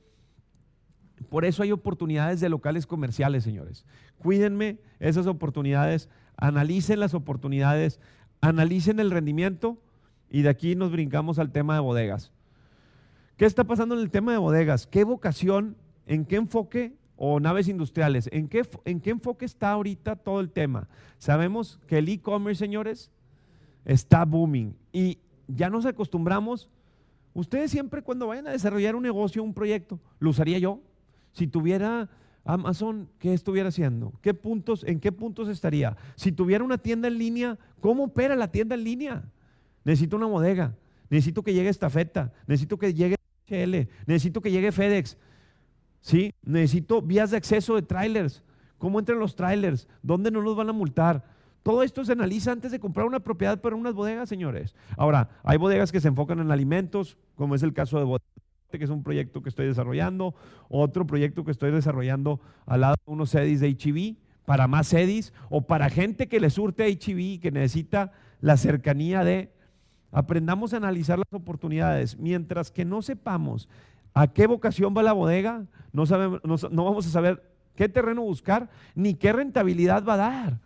[1.28, 3.84] por eso hay oportunidades de locales comerciales, señores.
[4.18, 8.00] Cuídenme esas oportunidades, analicen las oportunidades,
[8.40, 9.78] analicen el rendimiento
[10.30, 12.32] y de aquí nos brincamos al tema de bodegas.
[13.36, 14.86] ¿Qué está pasando en el tema de bodegas?
[14.86, 20.16] ¿Qué vocación, en qué enfoque o naves industriales, en qué, en qué enfoque está ahorita
[20.16, 20.88] todo el tema?
[21.18, 23.10] Sabemos que el e-commerce, señores,
[23.84, 24.76] está booming.
[24.92, 26.68] Y ya nos acostumbramos.
[27.32, 30.80] Ustedes siempre cuando vayan a desarrollar un negocio, un proyecto, lo usaría yo.
[31.32, 32.08] Si tuviera
[32.44, 34.12] Amazon, ¿qué estuviera haciendo?
[34.22, 35.96] ¿Qué puntos, ¿En qué puntos estaría?
[36.16, 39.22] Si tuviera una tienda en línea, ¿cómo opera la tienda en línea?
[39.84, 40.74] Necesito una bodega,
[41.08, 43.16] necesito que llegue estafeta, necesito que llegue
[43.48, 45.16] HL, necesito que llegue FedEx,
[46.00, 46.32] ¿sí?
[46.42, 48.42] Necesito vías de acceso de trailers.
[48.78, 49.86] ¿Cómo entran los trailers?
[50.02, 51.24] ¿Dónde no nos van a multar?
[51.62, 54.74] Todo esto se analiza antes de comprar una propiedad para unas bodegas, señores.
[54.96, 58.26] Ahora, hay bodegas que se enfocan en alimentos, como es el caso de Bodegas,
[58.78, 60.34] que es un proyecto que estoy desarrollando,
[60.68, 65.32] otro proyecto que estoy desarrollando al lado de unos sedis de HIV, para más sedis,
[65.48, 69.52] o para gente que le surte HIV, que necesita la cercanía de...
[70.12, 72.18] Aprendamos a analizar las oportunidades.
[72.18, 73.68] Mientras que no sepamos
[74.12, 78.68] a qué vocación va la bodega, no, sabemos, no vamos a saber qué terreno buscar,
[78.94, 80.60] ni qué rentabilidad va a dar.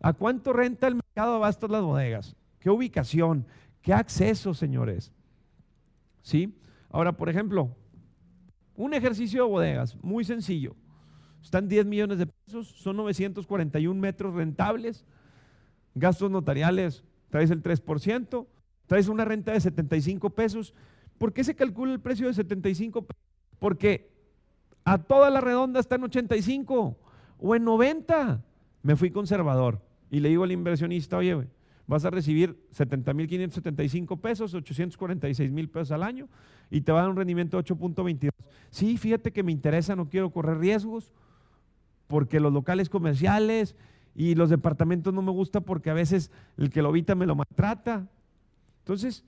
[0.00, 2.36] ¿A cuánto renta el mercado de las bodegas?
[2.60, 3.46] ¿Qué ubicación?
[3.80, 5.12] ¿Qué acceso, señores?
[6.20, 6.54] ¿Sí?
[6.94, 7.74] Ahora, por ejemplo,
[8.76, 10.76] un ejercicio de bodegas, muy sencillo.
[11.42, 15.04] Están 10 millones de pesos, son 941 metros rentables,
[15.96, 18.46] gastos notariales, traes el 3%,
[18.86, 20.72] traes una renta de 75 pesos.
[21.18, 23.24] ¿Por qué se calcula el precio de 75 pesos?
[23.58, 24.12] Porque
[24.84, 26.96] a toda la redonda está en 85
[27.40, 28.40] o en 90.
[28.84, 29.80] Me fui conservador.
[30.12, 31.48] Y le digo al inversionista, oye,
[31.86, 36.28] vas a recibir 70.575 pesos, 846 mil pesos al año
[36.70, 38.30] y te va a dar un rendimiento de 8.22.
[38.70, 41.12] Sí, fíjate que me interesa, no quiero correr riesgos
[42.06, 43.76] porque los locales comerciales
[44.16, 47.34] Y los departamentos no me gusta porque a veces el que lo habita me lo
[47.34, 48.08] maltrata.
[48.78, 49.24] Entonces,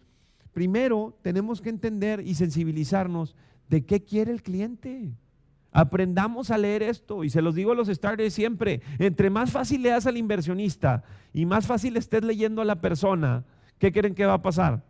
[0.53, 3.35] primero tenemos que entender y sensibilizarnos
[3.69, 5.11] de qué quiere el cliente.
[5.78, 9.82] Aprendamos a leer esto y se los digo a los starters siempre, entre más fácil
[9.82, 13.44] leas al inversionista y más fácil estés leyendo a la persona,
[13.78, 14.82] ¿qué creen que va a pasar?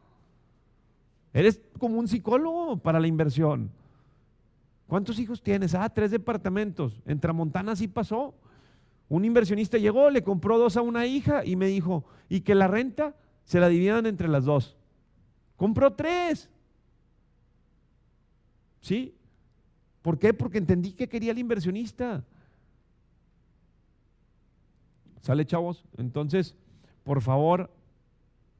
[1.33, 3.73] Eres como un psicólogo para la inversión.
[4.87, 5.75] ¿Cuántos hijos tienes?
[5.75, 7.03] Ah, tres departamentos.
[7.05, 8.33] En Tramontana sí pasó.
[9.09, 12.69] Un inversionista llegó, le compró dos a una hija y me dijo, y que la
[12.69, 14.77] renta se la dividan entre las dos.
[15.57, 16.49] Compró tres.
[18.81, 19.17] ¿Sí?
[20.07, 20.33] ¿Por qué?
[20.33, 22.23] Porque entendí que quería el inversionista.
[25.21, 25.85] ¿Sale, chavos?
[25.99, 26.55] Entonces,
[27.03, 27.73] por favor,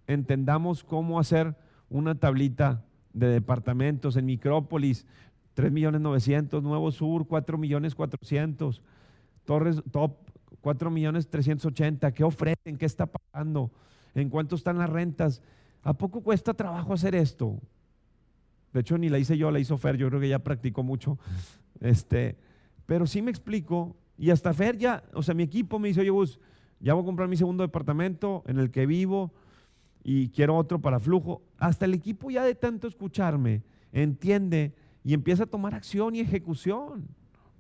[0.09, 1.55] entendamos cómo hacer
[1.89, 5.07] una tablita de departamentos en Micrópolis,
[5.55, 8.83] 3 millones 900, Nuevo Sur, 4 millones 400,
[9.45, 10.17] Torres Top,
[10.63, 12.77] 4 millones 380, ¿qué ofrecen?
[12.77, 13.71] ¿Qué está pagando?
[14.17, 15.41] ¿En cuánto están las rentas?
[15.85, 17.61] ¿A poco cuesta trabajo hacer esto?
[18.73, 21.19] De hecho, ni la hice yo, la hizo Fer, yo creo que ya practicó mucho.
[21.81, 22.37] Este,
[22.87, 26.11] pero sí me explico, y hasta Fer ya, o sea, mi equipo me dice, oye,
[26.11, 26.39] Gus,
[26.81, 29.33] ya voy a comprar mi segundo departamento en el que vivo
[30.05, 31.43] y quiero otro para flujo.
[31.59, 37.09] Hasta el equipo ya de tanto escucharme entiende y empieza a tomar acción y ejecución,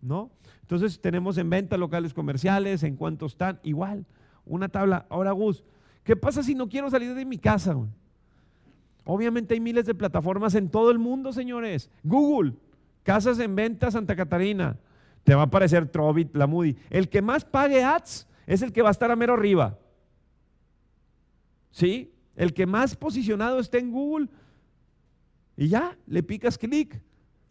[0.03, 0.31] ¿no?
[0.61, 4.05] Entonces tenemos en venta locales comerciales, en cuánto están, igual,
[4.45, 5.07] una tabla.
[5.09, 5.64] Ahora, Gus,
[6.05, 7.77] ¿qué pasa si no quiero salir de mi casa?
[9.09, 11.88] Obviamente hay miles de plataformas en todo el mundo, señores.
[12.03, 12.55] Google,
[13.05, 14.81] casas en venta Santa Catarina.
[15.23, 16.77] Te va a aparecer Trovit, la Moody.
[16.90, 19.79] El que más pague ads es el que va a estar a mero arriba.
[21.71, 22.12] ¿Sí?
[22.35, 24.29] El que más posicionado esté en Google.
[25.57, 27.01] Y ya, le picas clic.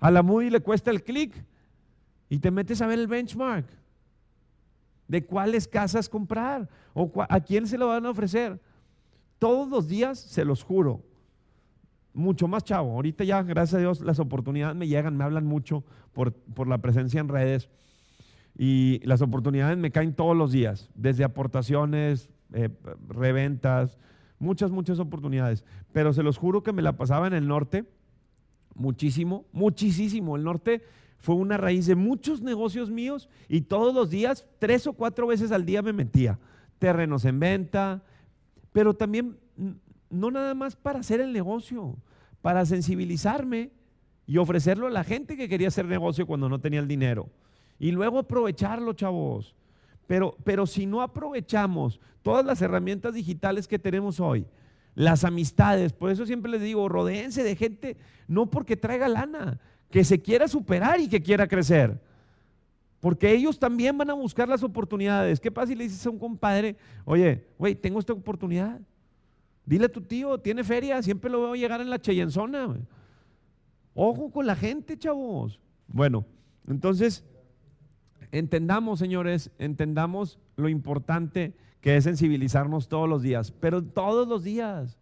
[0.02, 1.34] A la Moody le cuesta el clic.
[2.28, 3.66] Y te metes a ver el benchmark.
[5.08, 6.68] De cuáles casas comprar.
[6.94, 8.60] O a quién se lo van a ofrecer.
[9.40, 11.02] Todos los días, se los juro,
[12.16, 12.94] mucho más chavo.
[12.94, 16.34] Ahorita ya, gracias a Dios, las oportunidades me llegan, me hablan mucho por,
[16.68, 17.70] la presencia en redes.
[18.58, 22.70] Y las oportunidades me caen todos los días, desde aportaciones, eh,
[23.10, 24.00] reventas,
[24.40, 25.66] muchas, muchas oportunidades.
[25.92, 27.86] Pero se los juro que me la pasaba en el norte,
[28.74, 30.38] muchísimo, muchísimo.
[30.38, 30.84] El norte
[31.18, 35.52] fue una raíz de muchos negocios míos y todos los días, tres o cuatro veces
[35.52, 36.40] al día me metía.
[36.80, 38.04] Terrenos en venta,
[38.72, 39.38] pero también
[40.10, 41.96] no nada más para hacer el negocio,
[42.42, 43.72] para sensibilizarme
[44.28, 47.30] y ofrecerlo a la gente que quería hacer negocio cuando no tenía el dinero.
[47.80, 49.56] Y luego aprovecharlo, chavos.
[50.08, 54.46] Pero, pero si no aprovechamos todas las herramientas digitales que tenemos hoy,
[54.94, 60.04] las amistades, por eso siempre les digo, rodeense de gente, no porque traiga lana, que
[60.04, 62.02] se quiera superar y que quiera crecer.
[63.00, 65.40] Porque ellos también van a buscar las oportunidades.
[65.40, 68.80] ¿Qué pasa si le dices a un compadre, oye, güey, tengo esta oportunidad?
[69.66, 72.76] Dile a tu tío, tiene feria, siempre lo veo llegar en la Cheyenzona.
[73.94, 75.60] Ojo con la gente, chavos.
[75.88, 76.26] Bueno,
[76.68, 77.24] entonces,
[78.32, 84.98] entendamos, señores, entendamos lo importante que es sensibilizarnos todos los días, pero todos los días.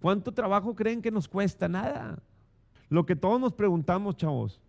[0.00, 1.68] ¿Cuánto trabajo creen que nos cuesta?
[1.68, 2.22] Nada.
[2.90, 4.60] Lo que todos nos preguntamos, chavos,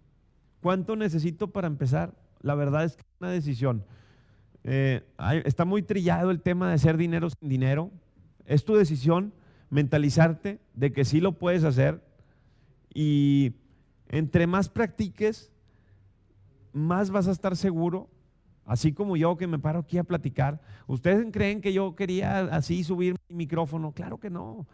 [0.61, 2.13] ¿cuánto necesito para empezar?
[2.41, 3.83] La verdad es que es una decisión.
[4.63, 5.03] Eh,
[5.43, 7.91] está muy trillado el tema de hacer dinero sin dinero.
[8.45, 9.33] Es tu decisión
[9.69, 12.03] mentalizarte de que sí lo puedes hacer
[12.93, 13.55] y
[14.09, 15.51] entre más practiques,
[16.71, 18.09] más vas a estar seguro.
[18.65, 20.59] Así como yo que me paro aquí a platicar.
[20.87, 23.91] ¿Ustedes creen que yo quería así subir mi micrófono?
[23.91, 24.65] Claro que no.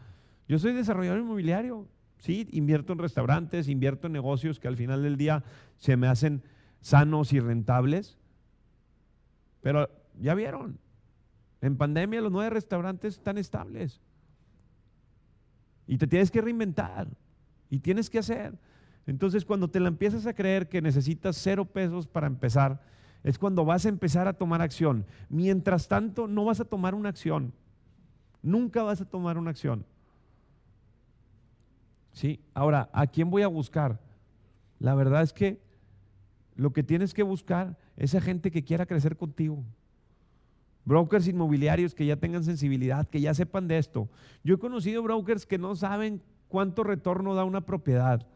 [0.48, 1.88] Yo soy desarrollador inmobiliario.
[2.18, 5.44] Sí, invierto en restaurantes, invierto en negocios que al final del día
[5.76, 6.44] se me hacen
[6.80, 8.18] sanos y rentables.
[9.62, 10.80] Pero ya vieron,
[11.62, 14.02] en pandemia los nueve restaurantes están estables.
[15.88, 17.08] Y te tienes que reinventar.
[17.70, 18.58] Y tienes que hacer.
[19.06, 22.82] Entonces cuando te la empiezas a creer que necesitas cero pesos para empezar,
[23.24, 25.06] es cuando vas a empezar a tomar acción.
[25.30, 27.54] Mientras tanto, no vas a tomar una acción.
[28.42, 29.86] Nunca vas a tomar una acción.
[32.14, 32.42] ¿Sí?
[32.54, 34.00] Ahora, ¿a quién voy a buscar?
[34.80, 35.62] La verdad es que
[36.56, 39.64] lo que tienes que buscar es a gente que quiera crecer contigo.
[40.84, 44.10] Brokers inmobiliarios que ya tengan sensibilidad, que ya sepan de esto.
[44.44, 48.28] Yo he conocido brokers que no saben cuánto retorno da una propiedad.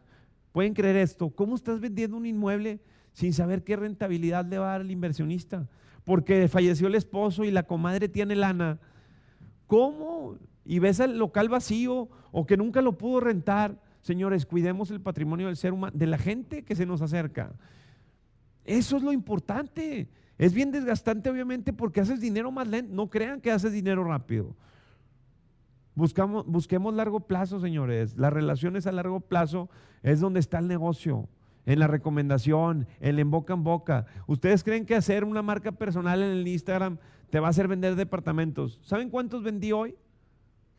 [0.52, 1.30] Pueden creer esto.
[1.30, 2.80] ¿Cómo estás vendiendo un inmueble
[3.12, 5.68] sin saber qué rentabilidad le va a dar el inversionista?
[6.04, 8.78] Porque falleció el esposo y la comadre tiene lana.
[9.66, 10.36] ¿Cómo?
[10.64, 13.80] Y ves el local vacío o que nunca lo pudo rentar.
[14.02, 17.52] Señores, cuidemos el patrimonio del ser humano, de la gente que se nos acerca.
[18.64, 20.08] Eso es lo importante.
[20.38, 22.94] Es bien desgastante, obviamente, porque haces dinero más lento.
[22.94, 24.54] No crean que haces dinero rápido.
[25.94, 28.16] Busquemos largo plazo, señores.
[28.18, 29.70] Las relaciones a largo plazo
[30.02, 31.28] es donde está el negocio.
[31.64, 34.06] En la recomendación, en en boca en boca.
[34.26, 36.98] ¿Ustedes creen que hacer una marca personal en el Instagram
[37.30, 38.78] te va a hacer vender departamentos?
[38.82, 39.96] ¿Saben cuántos vendí hoy?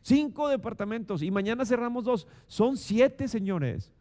[0.00, 1.22] Cinco departamentos.
[1.22, 2.28] Y mañana cerramos dos.
[2.46, 3.92] Son siete, señores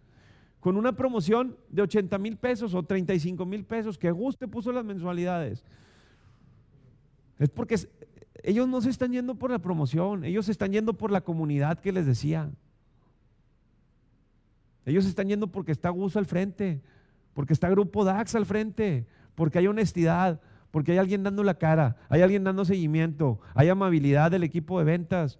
[0.59, 4.83] con una promoción de 80 mil pesos o 35 mil pesos, que guste puso las
[4.83, 5.63] mensualidades.
[7.39, 7.75] Es porque
[8.43, 11.79] ellos no se están yendo por la promoción, ellos se están yendo por la comunidad
[11.79, 12.49] que les decía.
[14.85, 16.81] Ellos se están yendo porque está Gus al frente,
[17.33, 19.05] porque está Grupo DAX al frente,
[19.35, 20.39] porque hay honestidad,
[20.71, 24.85] porque hay alguien dando la cara, hay alguien dando seguimiento, hay amabilidad del equipo de
[24.85, 25.39] ventas.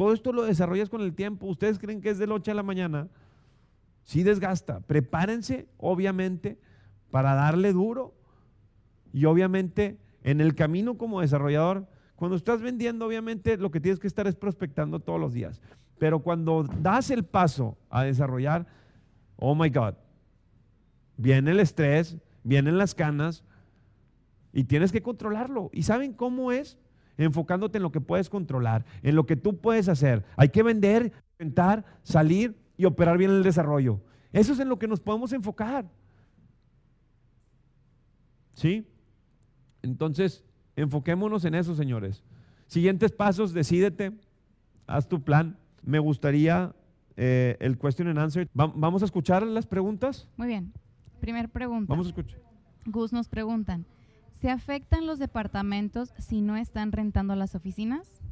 [0.00, 1.46] Todo esto lo desarrollas con el tiempo.
[1.46, 3.08] ¿Ustedes creen que es de noche a la mañana?
[4.02, 4.80] Sí desgasta.
[4.80, 6.58] Prepárense, obviamente,
[7.10, 8.14] para darle duro.
[9.12, 11.86] Y obviamente, en el camino como desarrollador,
[12.16, 15.60] cuando estás vendiendo, obviamente, lo que tienes que estar es prospectando todos los días.
[15.98, 18.66] Pero cuando das el paso a desarrollar,
[19.36, 19.96] oh my God,
[21.18, 23.44] viene el estrés, vienen las canas
[24.54, 25.68] y tienes que controlarlo.
[25.74, 26.78] ¿Y saben cómo es?
[27.24, 30.24] Enfocándote en lo que puedes controlar, en lo que tú puedes hacer.
[30.36, 34.00] Hay que vender, intentar, salir y operar bien el desarrollo.
[34.32, 35.86] Eso es en lo que nos podemos enfocar.
[38.54, 38.86] ¿Sí?
[39.82, 40.44] Entonces,
[40.76, 42.22] enfoquémonos en eso, señores.
[42.66, 44.12] Siguientes pasos, decídete,
[44.86, 45.58] haz tu plan.
[45.82, 46.74] Me gustaría
[47.16, 48.48] eh, el question and answer.
[48.54, 50.28] ¿Vamos a escuchar las preguntas?
[50.36, 50.72] Muy bien.
[51.20, 51.86] Primer pregunta.
[51.88, 52.40] Vamos a escuchar.
[52.86, 53.84] Gus nos preguntan,
[54.40, 58.22] ¿Se afectan los departamentos si no están rentando las oficinas?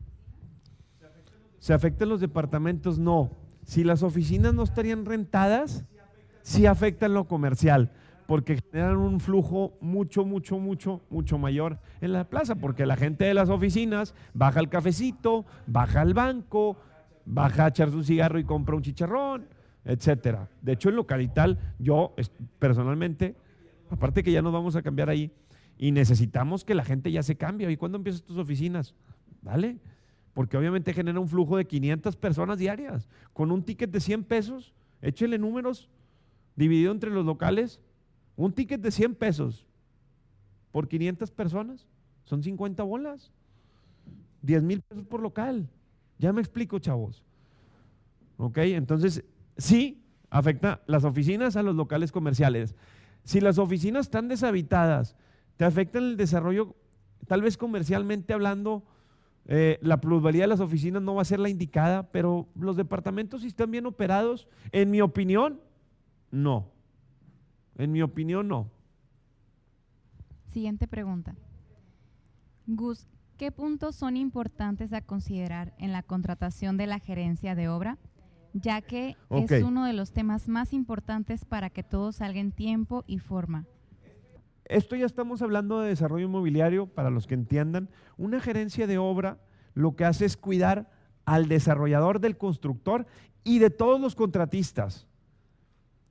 [1.58, 2.98] ¿Se afectan los departamentos?
[2.98, 3.30] No.
[3.64, 5.84] Si las oficinas no estarían rentadas,
[6.40, 7.92] sí afectan lo comercial,
[8.26, 13.26] porque generan un flujo mucho, mucho, mucho, mucho mayor en la plaza, porque la gente
[13.26, 16.78] de las oficinas baja al cafecito, baja al banco,
[17.26, 19.46] baja a echarse un cigarro y compra un chicharrón,
[19.84, 20.48] etcétera.
[20.62, 22.14] De hecho, en localital, yo
[22.58, 23.36] personalmente,
[23.90, 25.30] aparte que ya nos vamos a cambiar ahí,
[25.78, 27.70] y necesitamos que la gente ya se cambie.
[27.70, 28.94] ¿Y cuándo empiezas tus oficinas?
[29.42, 29.78] ¿Vale?
[30.34, 33.08] Porque obviamente genera un flujo de 500 personas diarias.
[33.32, 35.88] Con un ticket de 100 pesos, échele números,
[36.56, 37.80] dividido entre los locales,
[38.36, 39.66] un ticket de 100 pesos
[40.72, 41.86] por 500 personas,
[42.24, 43.32] son 50 bolas.
[44.42, 45.68] 10 mil pesos por local.
[46.18, 47.24] Ya me explico, chavos.
[48.36, 48.58] ¿Ok?
[48.58, 49.24] Entonces,
[49.56, 52.74] sí, afecta las oficinas a los locales comerciales.
[53.24, 55.16] Si las oficinas están deshabitadas,
[55.58, 56.76] te afecta el desarrollo,
[57.26, 58.84] tal vez comercialmente hablando,
[59.44, 63.42] eh, la plusvalía de las oficinas no va a ser la indicada, pero los departamentos
[63.42, 65.60] si están bien operados, en mi opinión,
[66.30, 66.70] no.
[67.76, 68.70] En mi opinión, no.
[70.46, 71.34] Siguiente pregunta.
[72.68, 77.98] Gus, ¿qué puntos son importantes a considerar en la contratación de la gerencia de obra?
[78.52, 83.02] Ya que es uno de los temas más importantes para que todo salga en tiempo
[83.08, 83.66] y forma.
[84.68, 87.88] Esto ya estamos hablando de desarrollo inmobiliario, para los que entiendan.
[88.16, 89.38] Una gerencia de obra
[89.74, 90.90] lo que hace es cuidar
[91.24, 93.06] al desarrollador, del constructor
[93.44, 95.06] y de todos los contratistas.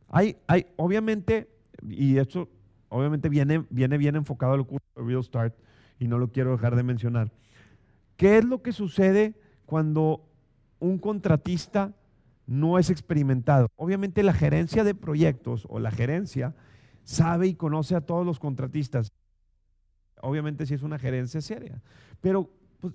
[0.09, 1.49] Hay, hay obviamente,
[1.87, 2.49] y esto
[2.89, 5.55] obviamente viene, viene bien enfocado al curso de Real Start,
[5.99, 7.31] y no lo quiero dejar de mencionar.
[8.15, 9.35] ¿Qué es lo que sucede
[9.65, 10.23] cuando
[10.79, 11.93] un contratista
[12.45, 13.67] no es experimentado?
[13.75, 16.55] Obviamente la gerencia de proyectos o la gerencia
[17.07, 19.13] sabe y conoce a todos los contratistas.
[20.21, 21.81] Obviamente si es una gerencia seria.
[22.19, 22.51] Pero
[22.81, 22.93] pues,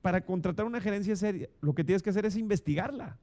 [0.00, 3.18] para contratar una gerencia seria, lo que tienes que hacer es investigarla.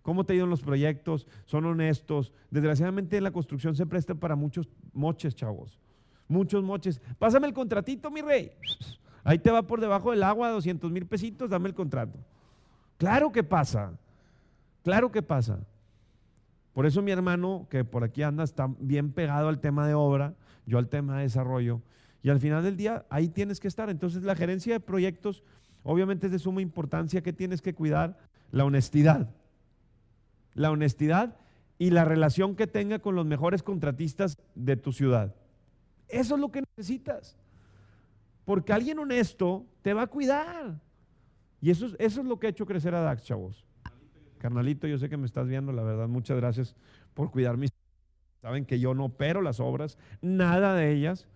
[0.00, 1.26] ¿Cómo te ido los proyectos?
[1.44, 2.32] ¿Son honestos?
[2.50, 5.78] Desgraciadamente la construcción se presta para muchos moches, chavos.
[6.28, 7.00] Muchos moches.
[7.18, 8.52] Pásame el contratito, mi rey.
[9.22, 12.18] Ahí te va por debajo del agua, 200 mil pesitos, dame el contrato.
[12.96, 13.92] Claro que pasa.
[14.82, 15.60] Claro que pasa.
[16.72, 20.34] Por eso mi hermano, que por aquí anda, está bien pegado al tema de obra,
[20.66, 21.82] yo al tema de desarrollo.
[22.22, 23.90] Y al final del día, ahí tienes que estar.
[23.90, 25.42] Entonces, la gerencia de proyectos,
[25.82, 28.16] obviamente es de suma importancia que tienes que cuidar
[28.50, 29.34] la honestidad.
[30.54, 31.36] La honestidad
[31.78, 35.34] y la relación que tenga con los mejores contratistas de tu ciudad.
[36.08, 37.36] Eso es lo que necesitas.
[38.44, 40.80] Porque alguien honesto te va a cuidar.
[41.60, 43.66] Y eso, eso es lo que ha hecho crecer a DAX, chavos.
[44.42, 46.74] Carnalito, yo sé que me estás viendo, la verdad, muchas gracias
[47.14, 47.70] por cuidar mis...
[48.40, 51.28] Saben que yo no opero las obras, nada de ellas.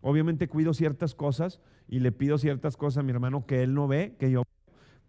[0.00, 3.86] Obviamente cuido ciertas cosas y le pido ciertas cosas a mi hermano que él no
[3.86, 4.42] ve, que yo...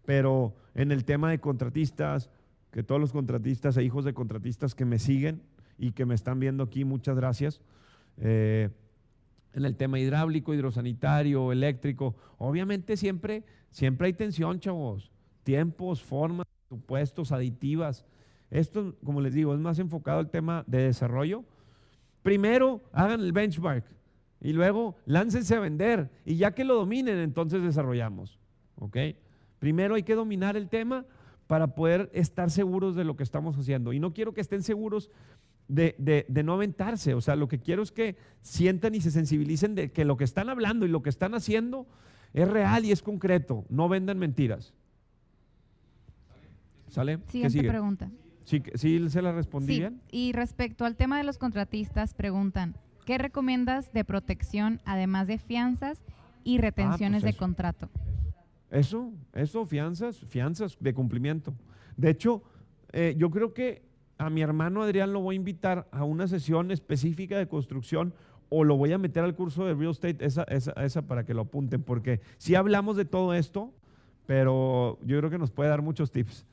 [0.04, 2.30] Pero en el tema de contratistas,
[2.70, 5.42] que todos los contratistas e hijos de contratistas que me siguen
[5.76, 7.60] y que me están viendo aquí, muchas gracias.
[8.18, 8.70] Eh,
[9.54, 12.14] en el tema hidráulico, hidrosanitario, eléctrico.
[12.38, 15.10] Obviamente siempre, siempre hay tensión, chavos.
[15.42, 18.06] Tiempos, formas, supuestos, aditivas.
[18.50, 21.44] Esto, como les digo, es más enfocado al tema de desarrollo.
[22.22, 23.84] Primero, hagan el benchmark
[24.40, 26.10] y luego láncense a vender.
[26.24, 28.38] Y ya que lo dominen, entonces desarrollamos.
[28.76, 28.96] ¿Ok?
[29.58, 31.04] Primero hay que dominar el tema
[31.48, 33.92] para poder estar seguros de lo que estamos haciendo.
[33.92, 35.10] Y no quiero que estén seguros
[35.66, 37.14] de, no aventarse.
[37.14, 40.24] O sea, lo que quiero es que sientan y se sensibilicen de que lo que
[40.24, 41.88] están hablando y lo que están haciendo
[42.32, 43.64] es real y es concreto.
[43.68, 44.72] No vendan mentiras.
[46.90, 47.20] ¿Sale?
[47.28, 48.10] Siguiente pregunta.
[48.44, 50.00] ¿Sí, ¿Sí, se la respondí bien?
[50.10, 52.74] Y respecto al tema de los contratistas, preguntan,
[53.06, 56.02] ¿qué recomiendas de protección además de fianzas
[56.42, 57.88] y retenciones ah, pues de contrato?
[58.70, 61.54] Eso, eso, fianzas, fianzas de cumplimiento.
[61.96, 62.42] De hecho,
[62.92, 63.82] eh, yo creo que
[64.18, 68.14] a mi hermano Adrián lo voy a invitar a una sesión específica de construcción
[68.48, 71.34] o lo voy a meter al curso de real estate, esa, esa, esa para que
[71.34, 73.72] lo apunten, porque si hablamos de todo esto,
[74.26, 76.46] pero yo creo que nos puede dar muchos tips.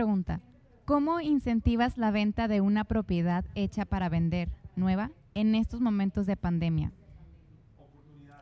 [0.00, 0.40] Pregunta,
[0.86, 6.38] ¿cómo incentivas la venta de una propiedad hecha para vender, nueva, en estos momentos de
[6.38, 6.90] pandemia?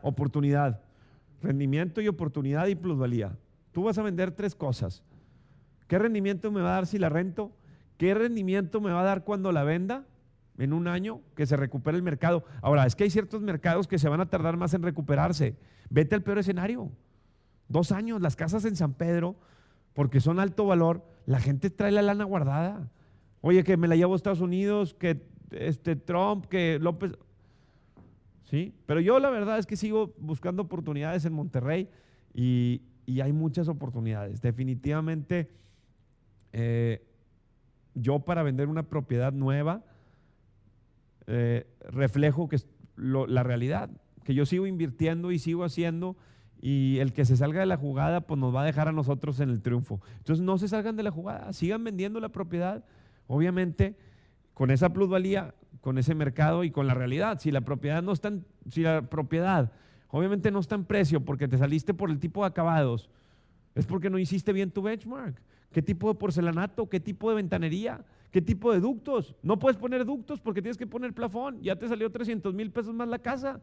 [0.02, 0.80] Oportunidad.
[1.42, 3.36] Rendimiento y oportunidad y plusvalía.
[3.72, 5.02] Tú vas a vender tres cosas.
[5.88, 7.50] ¿Qué rendimiento me va a dar si la rento?
[7.96, 10.06] ¿Qué rendimiento me va a dar cuando la venda?
[10.58, 12.44] En un año que se recupere el mercado.
[12.62, 15.56] Ahora, es que hay ciertos mercados que se van a tardar más en recuperarse.
[15.90, 16.92] Vete al peor escenario.
[17.66, 19.34] Dos años, las casas en San Pedro,
[19.92, 22.90] porque son alto valor, la gente trae la lana guardada.
[23.42, 27.12] Oye, que me la llevo a Estados Unidos, que este Trump, que López.
[28.44, 28.72] ¿sí?
[28.86, 31.90] Pero yo la verdad es que sigo buscando oportunidades en Monterrey
[32.32, 32.80] y,
[33.22, 34.40] hay muchas oportunidades.
[34.40, 35.50] Definitivamente,
[36.54, 37.06] eh,
[37.94, 39.84] yo para vender una propiedad nueva,
[41.26, 42.56] eh, reflejo que
[42.96, 43.90] la realidad,
[44.24, 46.16] que yo sigo invirtiendo y sigo haciendo
[46.60, 49.40] y el que se salga de la jugada pues nos va a dejar a nosotros
[49.40, 50.00] en el triunfo.
[50.18, 52.84] Entonces no se salgan de la jugada, sigan vendiendo la propiedad,
[53.26, 53.96] obviamente
[54.54, 57.38] con esa plusvalía con ese mercado y con la realidad.
[57.40, 59.72] Si la propiedad no está en, si la propiedad
[60.08, 63.10] obviamente no está en precio porque te saliste por el tipo de acabados,
[63.74, 65.40] es porque no hiciste bien tu benchmark.
[65.72, 66.88] ¿Qué tipo de porcelanato?
[66.88, 68.04] ¿Qué tipo de ventanería?
[68.30, 69.34] ¿Qué tipo de ductos?
[69.42, 71.62] No puedes poner ductos porque tienes que poner plafón.
[71.62, 73.60] Ya te salió 300 mil pesos más la casa.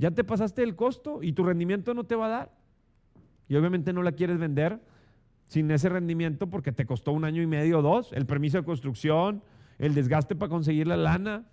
[0.00, 2.52] Ya te pasaste el costo y tu rendimiento no te va a dar.
[3.48, 4.80] Y obviamente no la quieres vender
[5.46, 8.64] sin ese rendimiento porque te costó un año y medio o dos, el permiso de
[8.64, 9.42] construcción,
[9.78, 11.44] el desgaste para conseguir la lana,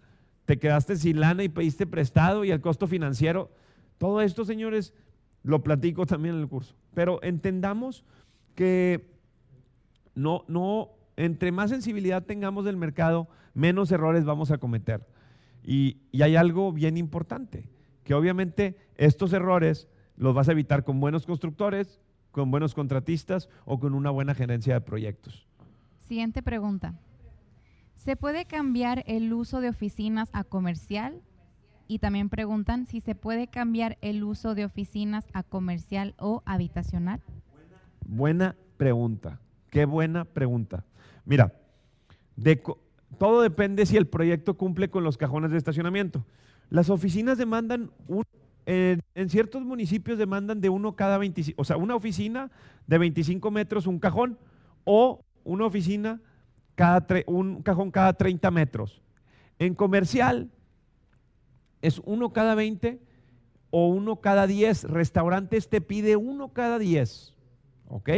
[0.46, 3.52] te quedaste sin lana y pediste prestado y el costo financiero.
[3.98, 4.94] Todo esto, señores,
[5.44, 6.78] lo platico también en el curso.
[6.94, 8.06] Pero entendamos
[8.56, 9.10] que
[10.16, 15.06] no, no, entre más sensibilidad tengamos del mercado, menos errores vamos a cometer.
[15.66, 17.68] Y, y hay algo bien importante,
[18.08, 22.00] que obviamente estos errores los vas a evitar con buenos constructores,
[22.32, 25.46] con buenos contratistas o con una buena gerencia de proyectos.
[26.08, 26.94] Siguiente pregunta.
[27.98, 31.22] ¿Se puede cambiar el uso de oficinas a comercial?
[31.90, 37.20] Y también preguntan si se puede cambiar el uso de oficinas a comercial o habitacional.
[38.06, 39.42] Buena pregunta.
[39.70, 40.86] Qué buena pregunta.
[41.26, 41.54] Mira,
[43.18, 46.24] todo depende si el proyecto cumple con los cajones de estacionamiento.
[46.70, 47.92] Las oficinas demandan,
[48.66, 52.52] en, ciertos municipios demandan de uno cada 25, o sea, una oficina
[52.88, 54.38] de 25 metros, un cajón,
[54.84, 56.22] o una oficina
[56.76, 59.02] cada un cajón cada 30 metros.
[59.60, 60.50] En comercial
[61.82, 63.00] es uno cada 20
[63.70, 64.86] o uno cada 10.
[64.86, 67.34] Restaurantes te pide uno cada 10.
[67.88, 68.10] ¿Ok?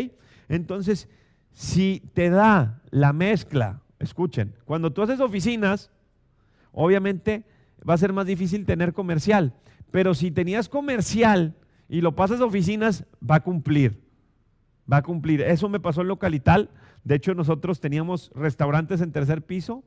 [0.49, 1.07] Entonces,
[1.51, 5.91] si te da la mezcla, escuchen, cuando tú haces oficinas,
[6.71, 7.45] obviamente
[7.87, 9.53] va a ser más difícil tener comercial.
[9.91, 11.55] Pero si tenías comercial
[11.87, 14.01] y lo pasas a oficinas, va a cumplir.
[14.91, 15.41] Va a cumplir.
[15.41, 16.69] Eso me pasó en Localital.
[17.03, 19.83] De hecho, nosotros teníamos restaurantes en tercer piso.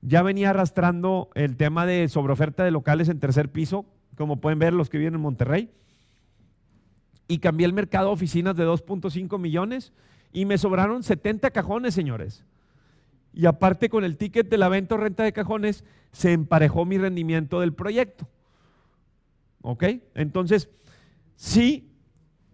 [0.00, 3.86] Ya venía arrastrando el tema de sobreoferta de locales en tercer piso,
[4.16, 5.70] como pueden ver los que viven en Monterrey.
[7.28, 9.92] Y cambié el mercado a oficinas de 2.5 millones
[10.32, 12.44] y me sobraron 70 cajones, señores.
[13.32, 16.98] Y aparte con el ticket de la venta o renta de cajones, se emparejó mi
[16.98, 18.28] rendimiento del proyecto.
[19.62, 19.84] ¿Ok?
[20.14, 20.68] Entonces,
[21.36, 21.90] sí,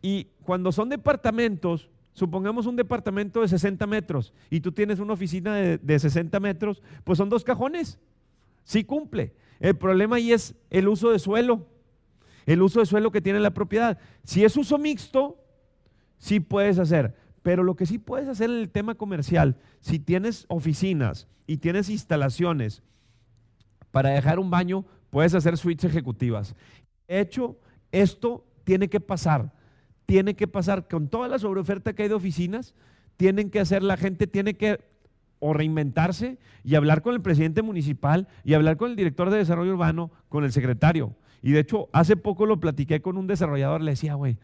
[0.02, 5.54] y cuando son departamentos, Supongamos un departamento de 60 metros y tú tienes una oficina
[5.54, 8.00] de, 60 metros, pues son dos cajones.
[8.64, 9.34] Sí cumple.
[9.60, 11.68] El problema ahí es el uso de suelo,
[12.44, 14.00] el uso de suelo que tiene la propiedad.
[14.24, 15.40] Si es uso mixto,
[16.18, 17.14] sí puedes hacer.
[17.48, 21.88] Pero lo que sí puedes hacer en el tema comercial, si tienes oficinas y tienes
[21.88, 22.82] instalaciones
[23.90, 26.54] Para dejar un baño puedes hacer suites ejecutivas.
[27.08, 27.56] De hecho,
[27.90, 29.54] esto tiene que pasar.
[30.04, 32.74] Tiene que pasar con toda la sobreoferta que hay de oficinas.
[33.16, 34.84] Tienen que hacer, la gente tiene que
[35.38, 39.72] o reinventarse y hablar con el presidente municipal y hablar con el director de desarrollo
[39.72, 41.16] urbano, con el secretario.
[41.40, 44.36] Y de hecho, hace poco lo platiqué con un desarrollador, le decía, güey,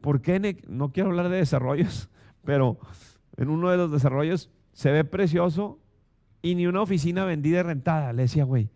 [0.00, 2.08] ¿por qué no quiero hablar de desarrollos?
[2.44, 2.78] Pero
[3.36, 5.78] en uno de los desarrollos se ve precioso
[6.42, 8.12] y ni una oficina vendida y rentada.
[8.12, 8.70] Le decía, güey,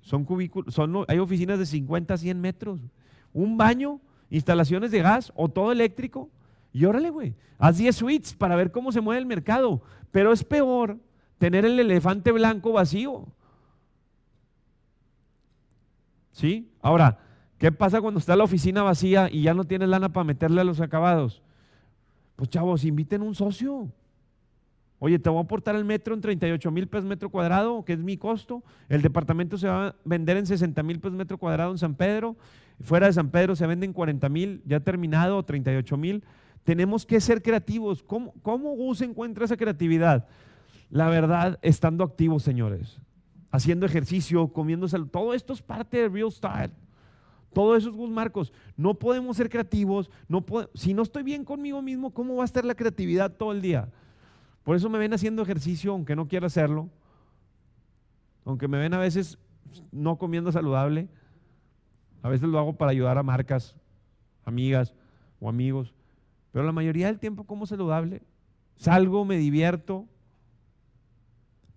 [0.00, 2.80] son cubículos, son, hay oficinas de 50 a 100 metros,
[3.32, 6.30] un baño, instalaciones de gas o todo eléctrico.
[6.72, 9.82] Y órale, güey, haz 10 suites para ver cómo se mueve el mercado.
[10.10, 10.98] Pero es peor
[11.38, 13.26] tener el elefante blanco vacío.
[16.32, 16.70] ¿Sí?
[16.80, 17.18] Ahora,
[17.58, 20.64] ¿qué pasa cuando está la oficina vacía y ya no tienes lana para meterle a
[20.64, 21.42] los acabados?
[22.38, 23.88] Pues chavos, inviten un socio.
[25.00, 27.98] Oye, te voy a aportar el metro en 38 mil pesos metro cuadrado, que es
[27.98, 28.62] mi costo.
[28.88, 32.36] El departamento se va a vender en 60 mil pesos metro cuadrado en San Pedro.
[32.80, 36.22] Fuera de San Pedro se venden 40 mil, ya terminado, 38 mil.
[36.62, 38.04] Tenemos que ser creativos.
[38.04, 40.28] ¿Cómo, ¿Cómo Gus encuentra esa creatividad?
[40.90, 43.00] La verdad, estando activos, señores.
[43.50, 45.08] Haciendo ejercicio, comiendo salud.
[45.08, 46.70] Todo esto es parte de Real Style.
[47.52, 48.52] Todo eso es Gus Marcos.
[48.76, 50.10] No podemos ser creativos.
[50.28, 50.44] No
[50.74, 53.88] si no estoy bien conmigo mismo, ¿cómo va a estar la creatividad todo el día?
[54.64, 56.90] Por eso me ven haciendo ejercicio, aunque no quiera hacerlo.
[58.44, 59.38] Aunque me ven a veces
[59.90, 61.08] no comiendo saludable.
[62.22, 63.76] A veces lo hago para ayudar a marcas,
[64.44, 64.94] amigas
[65.40, 65.94] o amigos.
[66.52, 68.22] Pero la mayoría del tiempo como saludable.
[68.76, 70.06] Salgo, me divierto.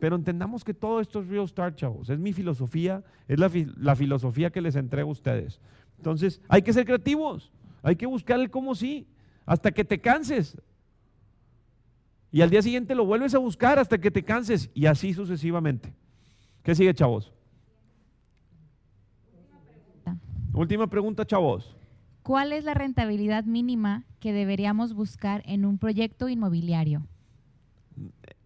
[0.01, 2.09] Pero entendamos que todo esto es Real Start, chavos.
[2.09, 5.61] Es mi filosofía, es la, filosofía que les entrego a ustedes.
[5.97, 7.51] Entonces, hay que ser creativos.
[7.83, 9.05] Hay que buscar el cómo sí.
[9.45, 10.59] Hasta que te canses.
[12.31, 14.71] Y al día siguiente lo vuelves a buscar hasta que te canses.
[14.73, 15.93] Y así sucesivamente.
[16.63, 17.31] ¿Qué sigue, chavos?
[20.51, 21.77] Última pregunta, chavos.
[22.23, 27.05] ¿Cuál es la rentabilidad mínima que deberíamos buscar en un proyecto inmobiliario?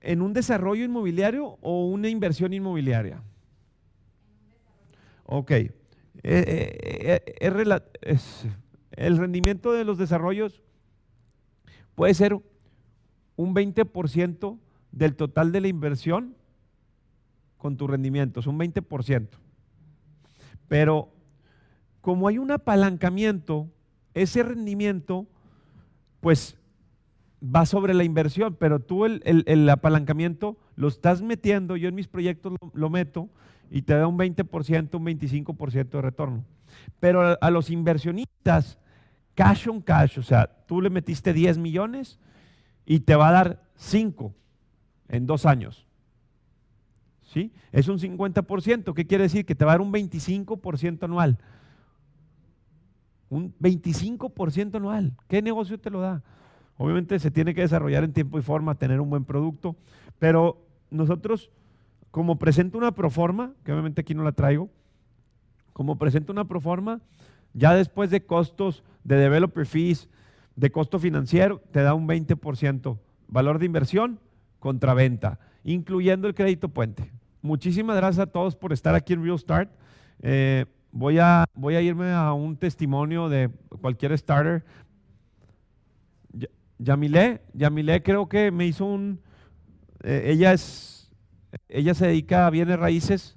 [0.05, 3.23] ¿En un desarrollo inmobiliario o una inversión inmobiliaria?
[5.25, 5.51] Ok.
[5.51, 5.71] Eh,
[6.23, 8.19] eh, eh,
[8.91, 10.61] el rendimiento de los desarrollos
[11.95, 12.37] puede ser
[13.35, 14.59] un 20%
[14.91, 16.35] del total de la inversión
[17.57, 19.27] con tu rendimiento, es un 20%.
[20.67, 21.09] Pero
[22.01, 23.71] como hay un apalancamiento,
[24.13, 25.25] ese rendimiento,
[26.21, 26.57] pues
[27.53, 32.53] va sobre la inversión, pero tú el, apalancamiento lo estás metiendo, yo en mis proyectos
[32.73, 33.29] lo, meto
[33.69, 36.45] y te da un 20%, un 25% de retorno.
[36.99, 38.77] Pero a, a, los inversionistas,
[39.33, 42.19] cash on cash, o sea, tú le metiste 10 millones
[42.85, 44.33] y te va a dar 5
[45.09, 45.85] en dos años.
[47.21, 47.51] ¿Sí?
[47.71, 48.93] Es un 50%.
[48.93, 49.45] ¿Qué quiere decir?
[49.45, 51.37] Que te va a dar un 25% anual.
[53.29, 55.13] Un 25% anual.
[55.27, 56.23] ¿Qué negocio te lo da?
[56.77, 59.75] Obviamente se tiene que desarrollar en tiempo y forma, tener un buen producto,
[60.19, 60.61] pero
[60.91, 61.49] nosotros,
[62.11, 64.69] como presento una proforma, que obviamente aquí no la traigo,
[65.73, 67.01] como presento una proforma,
[67.53, 70.09] ya después de costos de developer fees,
[70.55, 72.97] de costo financiero, te da un 20%
[73.27, 74.19] valor de inversión
[74.59, 77.11] contra venta, incluyendo el crédito puente.
[77.41, 79.69] Muchísimas gracias a todos por estar aquí en Real Start.
[80.21, 83.51] Eh, voy, a, voy a irme a un testimonio de
[83.81, 84.63] cualquier starter.
[86.77, 89.21] Yamile, Yamile creo que me hizo un...
[90.03, 91.11] Eh, ella es...
[91.69, 93.35] Ella se dedica a bienes raíces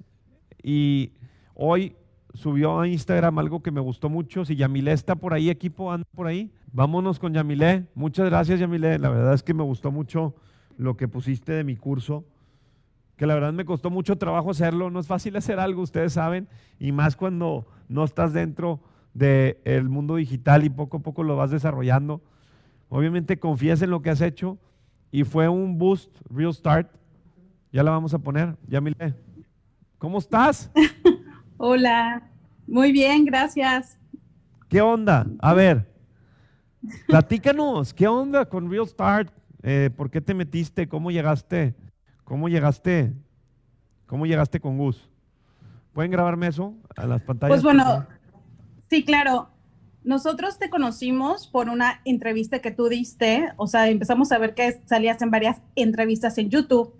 [0.61, 1.13] y
[1.55, 1.95] hoy
[2.33, 4.45] subió a Instagram algo que me gustó mucho.
[4.45, 6.51] Si Yamile está por ahí, equipo, anda por ahí.
[6.71, 7.87] Vámonos con Yamile.
[7.95, 8.99] Muchas gracias, Yamile.
[8.99, 10.35] La verdad es que me gustó mucho
[10.77, 12.25] lo que pusiste de mi curso,
[13.17, 14.89] que la verdad me costó mucho trabajo hacerlo.
[14.89, 16.47] No es fácil hacer algo, ustedes saben,
[16.79, 18.81] y más cuando no estás dentro
[19.13, 22.21] del mundo digital y poco a poco lo vas desarrollando.
[22.89, 24.57] Obviamente confías en lo que has hecho
[25.11, 26.91] y fue un boost, real start.
[27.71, 29.13] Ya la vamos a poner, Yamile.
[29.99, 30.71] ¿Cómo estás?
[31.57, 32.23] Hola,
[32.67, 33.99] muy bien, gracias.
[34.67, 35.27] ¿Qué onda?
[35.39, 35.91] A ver,
[37.07, 39.31] platícanos, ¿qué onda con Real Start?
[39.61, 40.87] Eh, ¿Por qué te metiste?
[40.87, 41.75] ¿Cómo llegaste?
[42.23, 43.13] ¿Cómo llegaste?
[44.05, 45.09] ¿Cómo llegaste con Gus?
[45.93, 47.55] ¿Pueden grabarme eso a las pantallas?
[47.55, 48.05] Pues bueno,
[48.89, 49.49] sí, claro.
[50.03, 54.81] Nosotros te conocimos por una entrevista que tú diste, o sea, empezamos a ver que
[54.85, 56.93] salías en varias entrevistas en YouTube.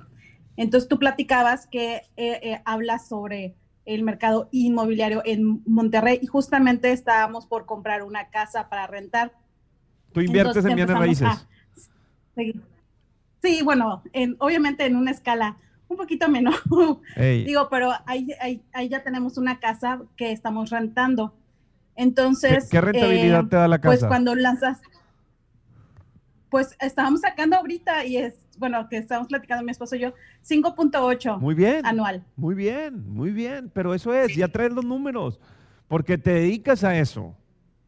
[0.57, 6.91] Entonces tú platicabas que eh, eh, hablas sobre el mercado inmobiliario en Monterrey y justamente
[6.91, 9.33] estábamos por comprar una casa para rentar.
[10.11, 11.47] ¿Tú inviertes en bienes raíces?
[13.41, 16.55] sí, bueno, en, obviamente en una escala un poquito menos.
[17.17, 18.27] Digo, pero ahí,
[18.73, 21.33] ahí, ya tenemos una casa que estamos rentando.
[21.99, 22.69] Entonces.
[22.69, 24.07] ¿Qué, rentabilidad te da la pues casa?
[24.07, 24.79] Pues cuando lanzas.
[26.49, 30.13] Pues estábamos sacando ahorita y es, bueno, que estamos platicando mi esposo y yo,
[30.47, 31.39] 5.8.
[31.39, 31.85] Muy bien.
[31.85, 32.23] Anual.
[32.37, 33.69] Muy bien, muy bien.
[33.73, 35.41] Pero eso es, ya traes los números.
[35.89, 37.35] Porque te dedicas a eso.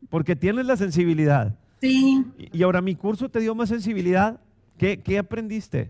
[0.10, 1.56] Porque tienes la sensibilidad.
[1.80, 2.26] Sí.
[2.38, 4.42] Y ahora mi curso te dio más sensibilidad.
[4.78, 5.90] ¿Qué, qué aprendiste?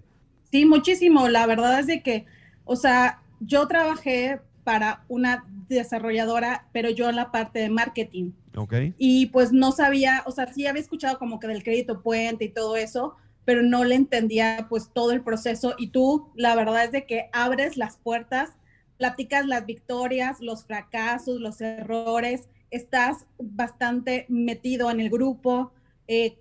[0.52, 1.28] Sí, muchísimo.
[1.28, 2.28] La verdad es de que,
[2.66, 5.44] o sea, yo trabajé para una
[5.76, 8.32] desarrolladora, pero yo en la parte de marketing.
[8.56, 8.74] Ok.
[8.98, 12.50] Y pues no sabía, o sea, sí había escuchado como que del crédito puente y
[12.50, 13.16] todo eso,
[13.46, 15.76] pero no le entendía pues todo el proceso.
[15.78, 18.52] Y tú, la verdad es de que abres las puertas,
[18.98, 25.72] platicas las victorias, los fracasos, los errores, estás bastante metido en el grupo,
[26.08, 26.38] eh,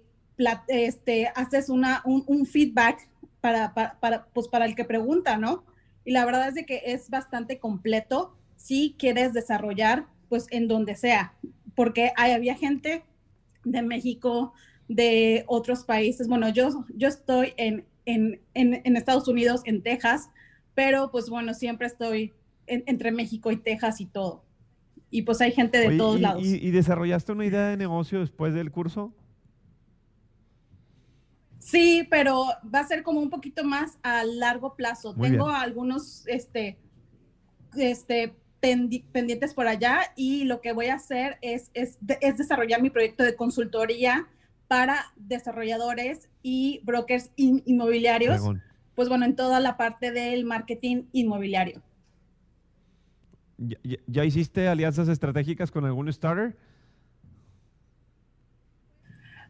[0.69, 3.09] este, haces una, un, un feedback
[3.41, 5.65] para, para, pues para el que pregunta, ¿no?
[6.05, 10.95] Y la verdad es de que es bastante completo si quieres desarrollar, pues en donde
[10.95, 11.35] sea,
[11.75, 13.03] porque hay, había gente
[13.65, 14.53] de México,
[14.87, 16.29] de otros países.
[16.29, 20.29] Bueno, yo, yo estoy en, en, en, Estados Unidos, en Texas,
[20.75, 22.35] pero pues bueno, siempre estoy
[22.67, 24.45] entre México y Texas y todo.
[25.11, 26.45] Y pues hay gente de todos lados.
[26.45, 29.13] ¿Y desarrollaste una idea de negocio después del curso?
[31.59, 35.15] Sí, pero va a ser como un poquito más a largo plazo.
[35.15, 36.79] Tengo algunos este,
[37.77, 43.25] este, pendientes por allá y lo que voy a hacer es, es, desarrollar mi proyecto
[43.25, 44.29] de consultoría
[44.69, 48.43] para desarrolladores y brokers inmobiliarios.
[48.95, 51.83] Pues bueno, en toda la parte del marketing inmobiliario.
[54.07, 56.57] ¿Ya, hiciste alianzas estratégicas con algún starter?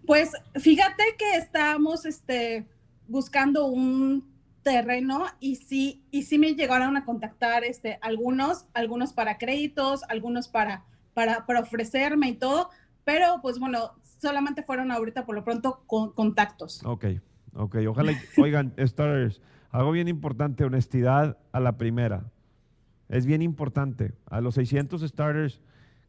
[0.07, 2.67] Pues fíjate que estábamos este,
[3.07, 4.29] buscando un
[4.63, 10.49] terreno y sí, y sí me llegaron a contactar este, algunos, algunos para créditos, algunos
[10.49, 10.85] para,
[11.15, 12.71] para, para ofrecerme y todo,
[13.05, 16.85] pero pues bueno, solamente fueron ahorita por lo pronto con contactos.
[16.85, 17.07] Ok,
[17.55, 19.41] ok, ojalá, oigan, starters,
[19.71, 22.25] algo bien importante, honestidad a la primera.
[23.09, 24.15] Es bien importante.
[24.27, 25.61] A los 600 starters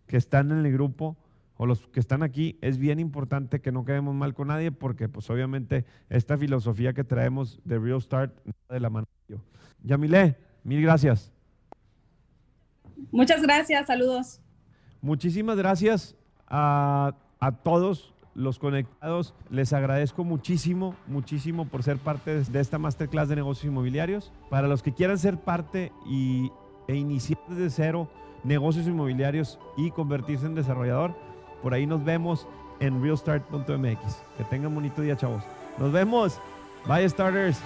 [0.07, 1.17] que están en el grupo,
[1.61, 5.07] o los que están aquí, es bien importante que no quedemos mal con nadie porque
[5.07, 8.33] pues obviamente esta filosofía que traemos de Real Start
[8.67, 9.05] de la mano.
[9.83, 11.31] Yamile, mil gracias.
[13.11, 14.41] Muchas gracias, saludos.
[15.03, 16.15] Muchísimas gracias
[16.47, 19.35] a, a todos los conectados.
[19.51, 24.33] Les agradezco muchísimo, muchísimo por ser parte de esta masterclass de negocios inmobiliarios.
[24.49, 26.51] Para los que quieran ser parte y,
[26.87, 28.09] e iniciar desde cero
[28.43, 31.15] negocios inmobiliarios y convertirse en desarrollador,
[31.61, 32.47] por ahí nos vemos
[32.79, 34.23] en realstart.mx.
[34.37, 35.43] Que tengan bonito día, chavos.
[35.77, 36.39] Nos vemos.
[36.87, 37.59] Bye, starters.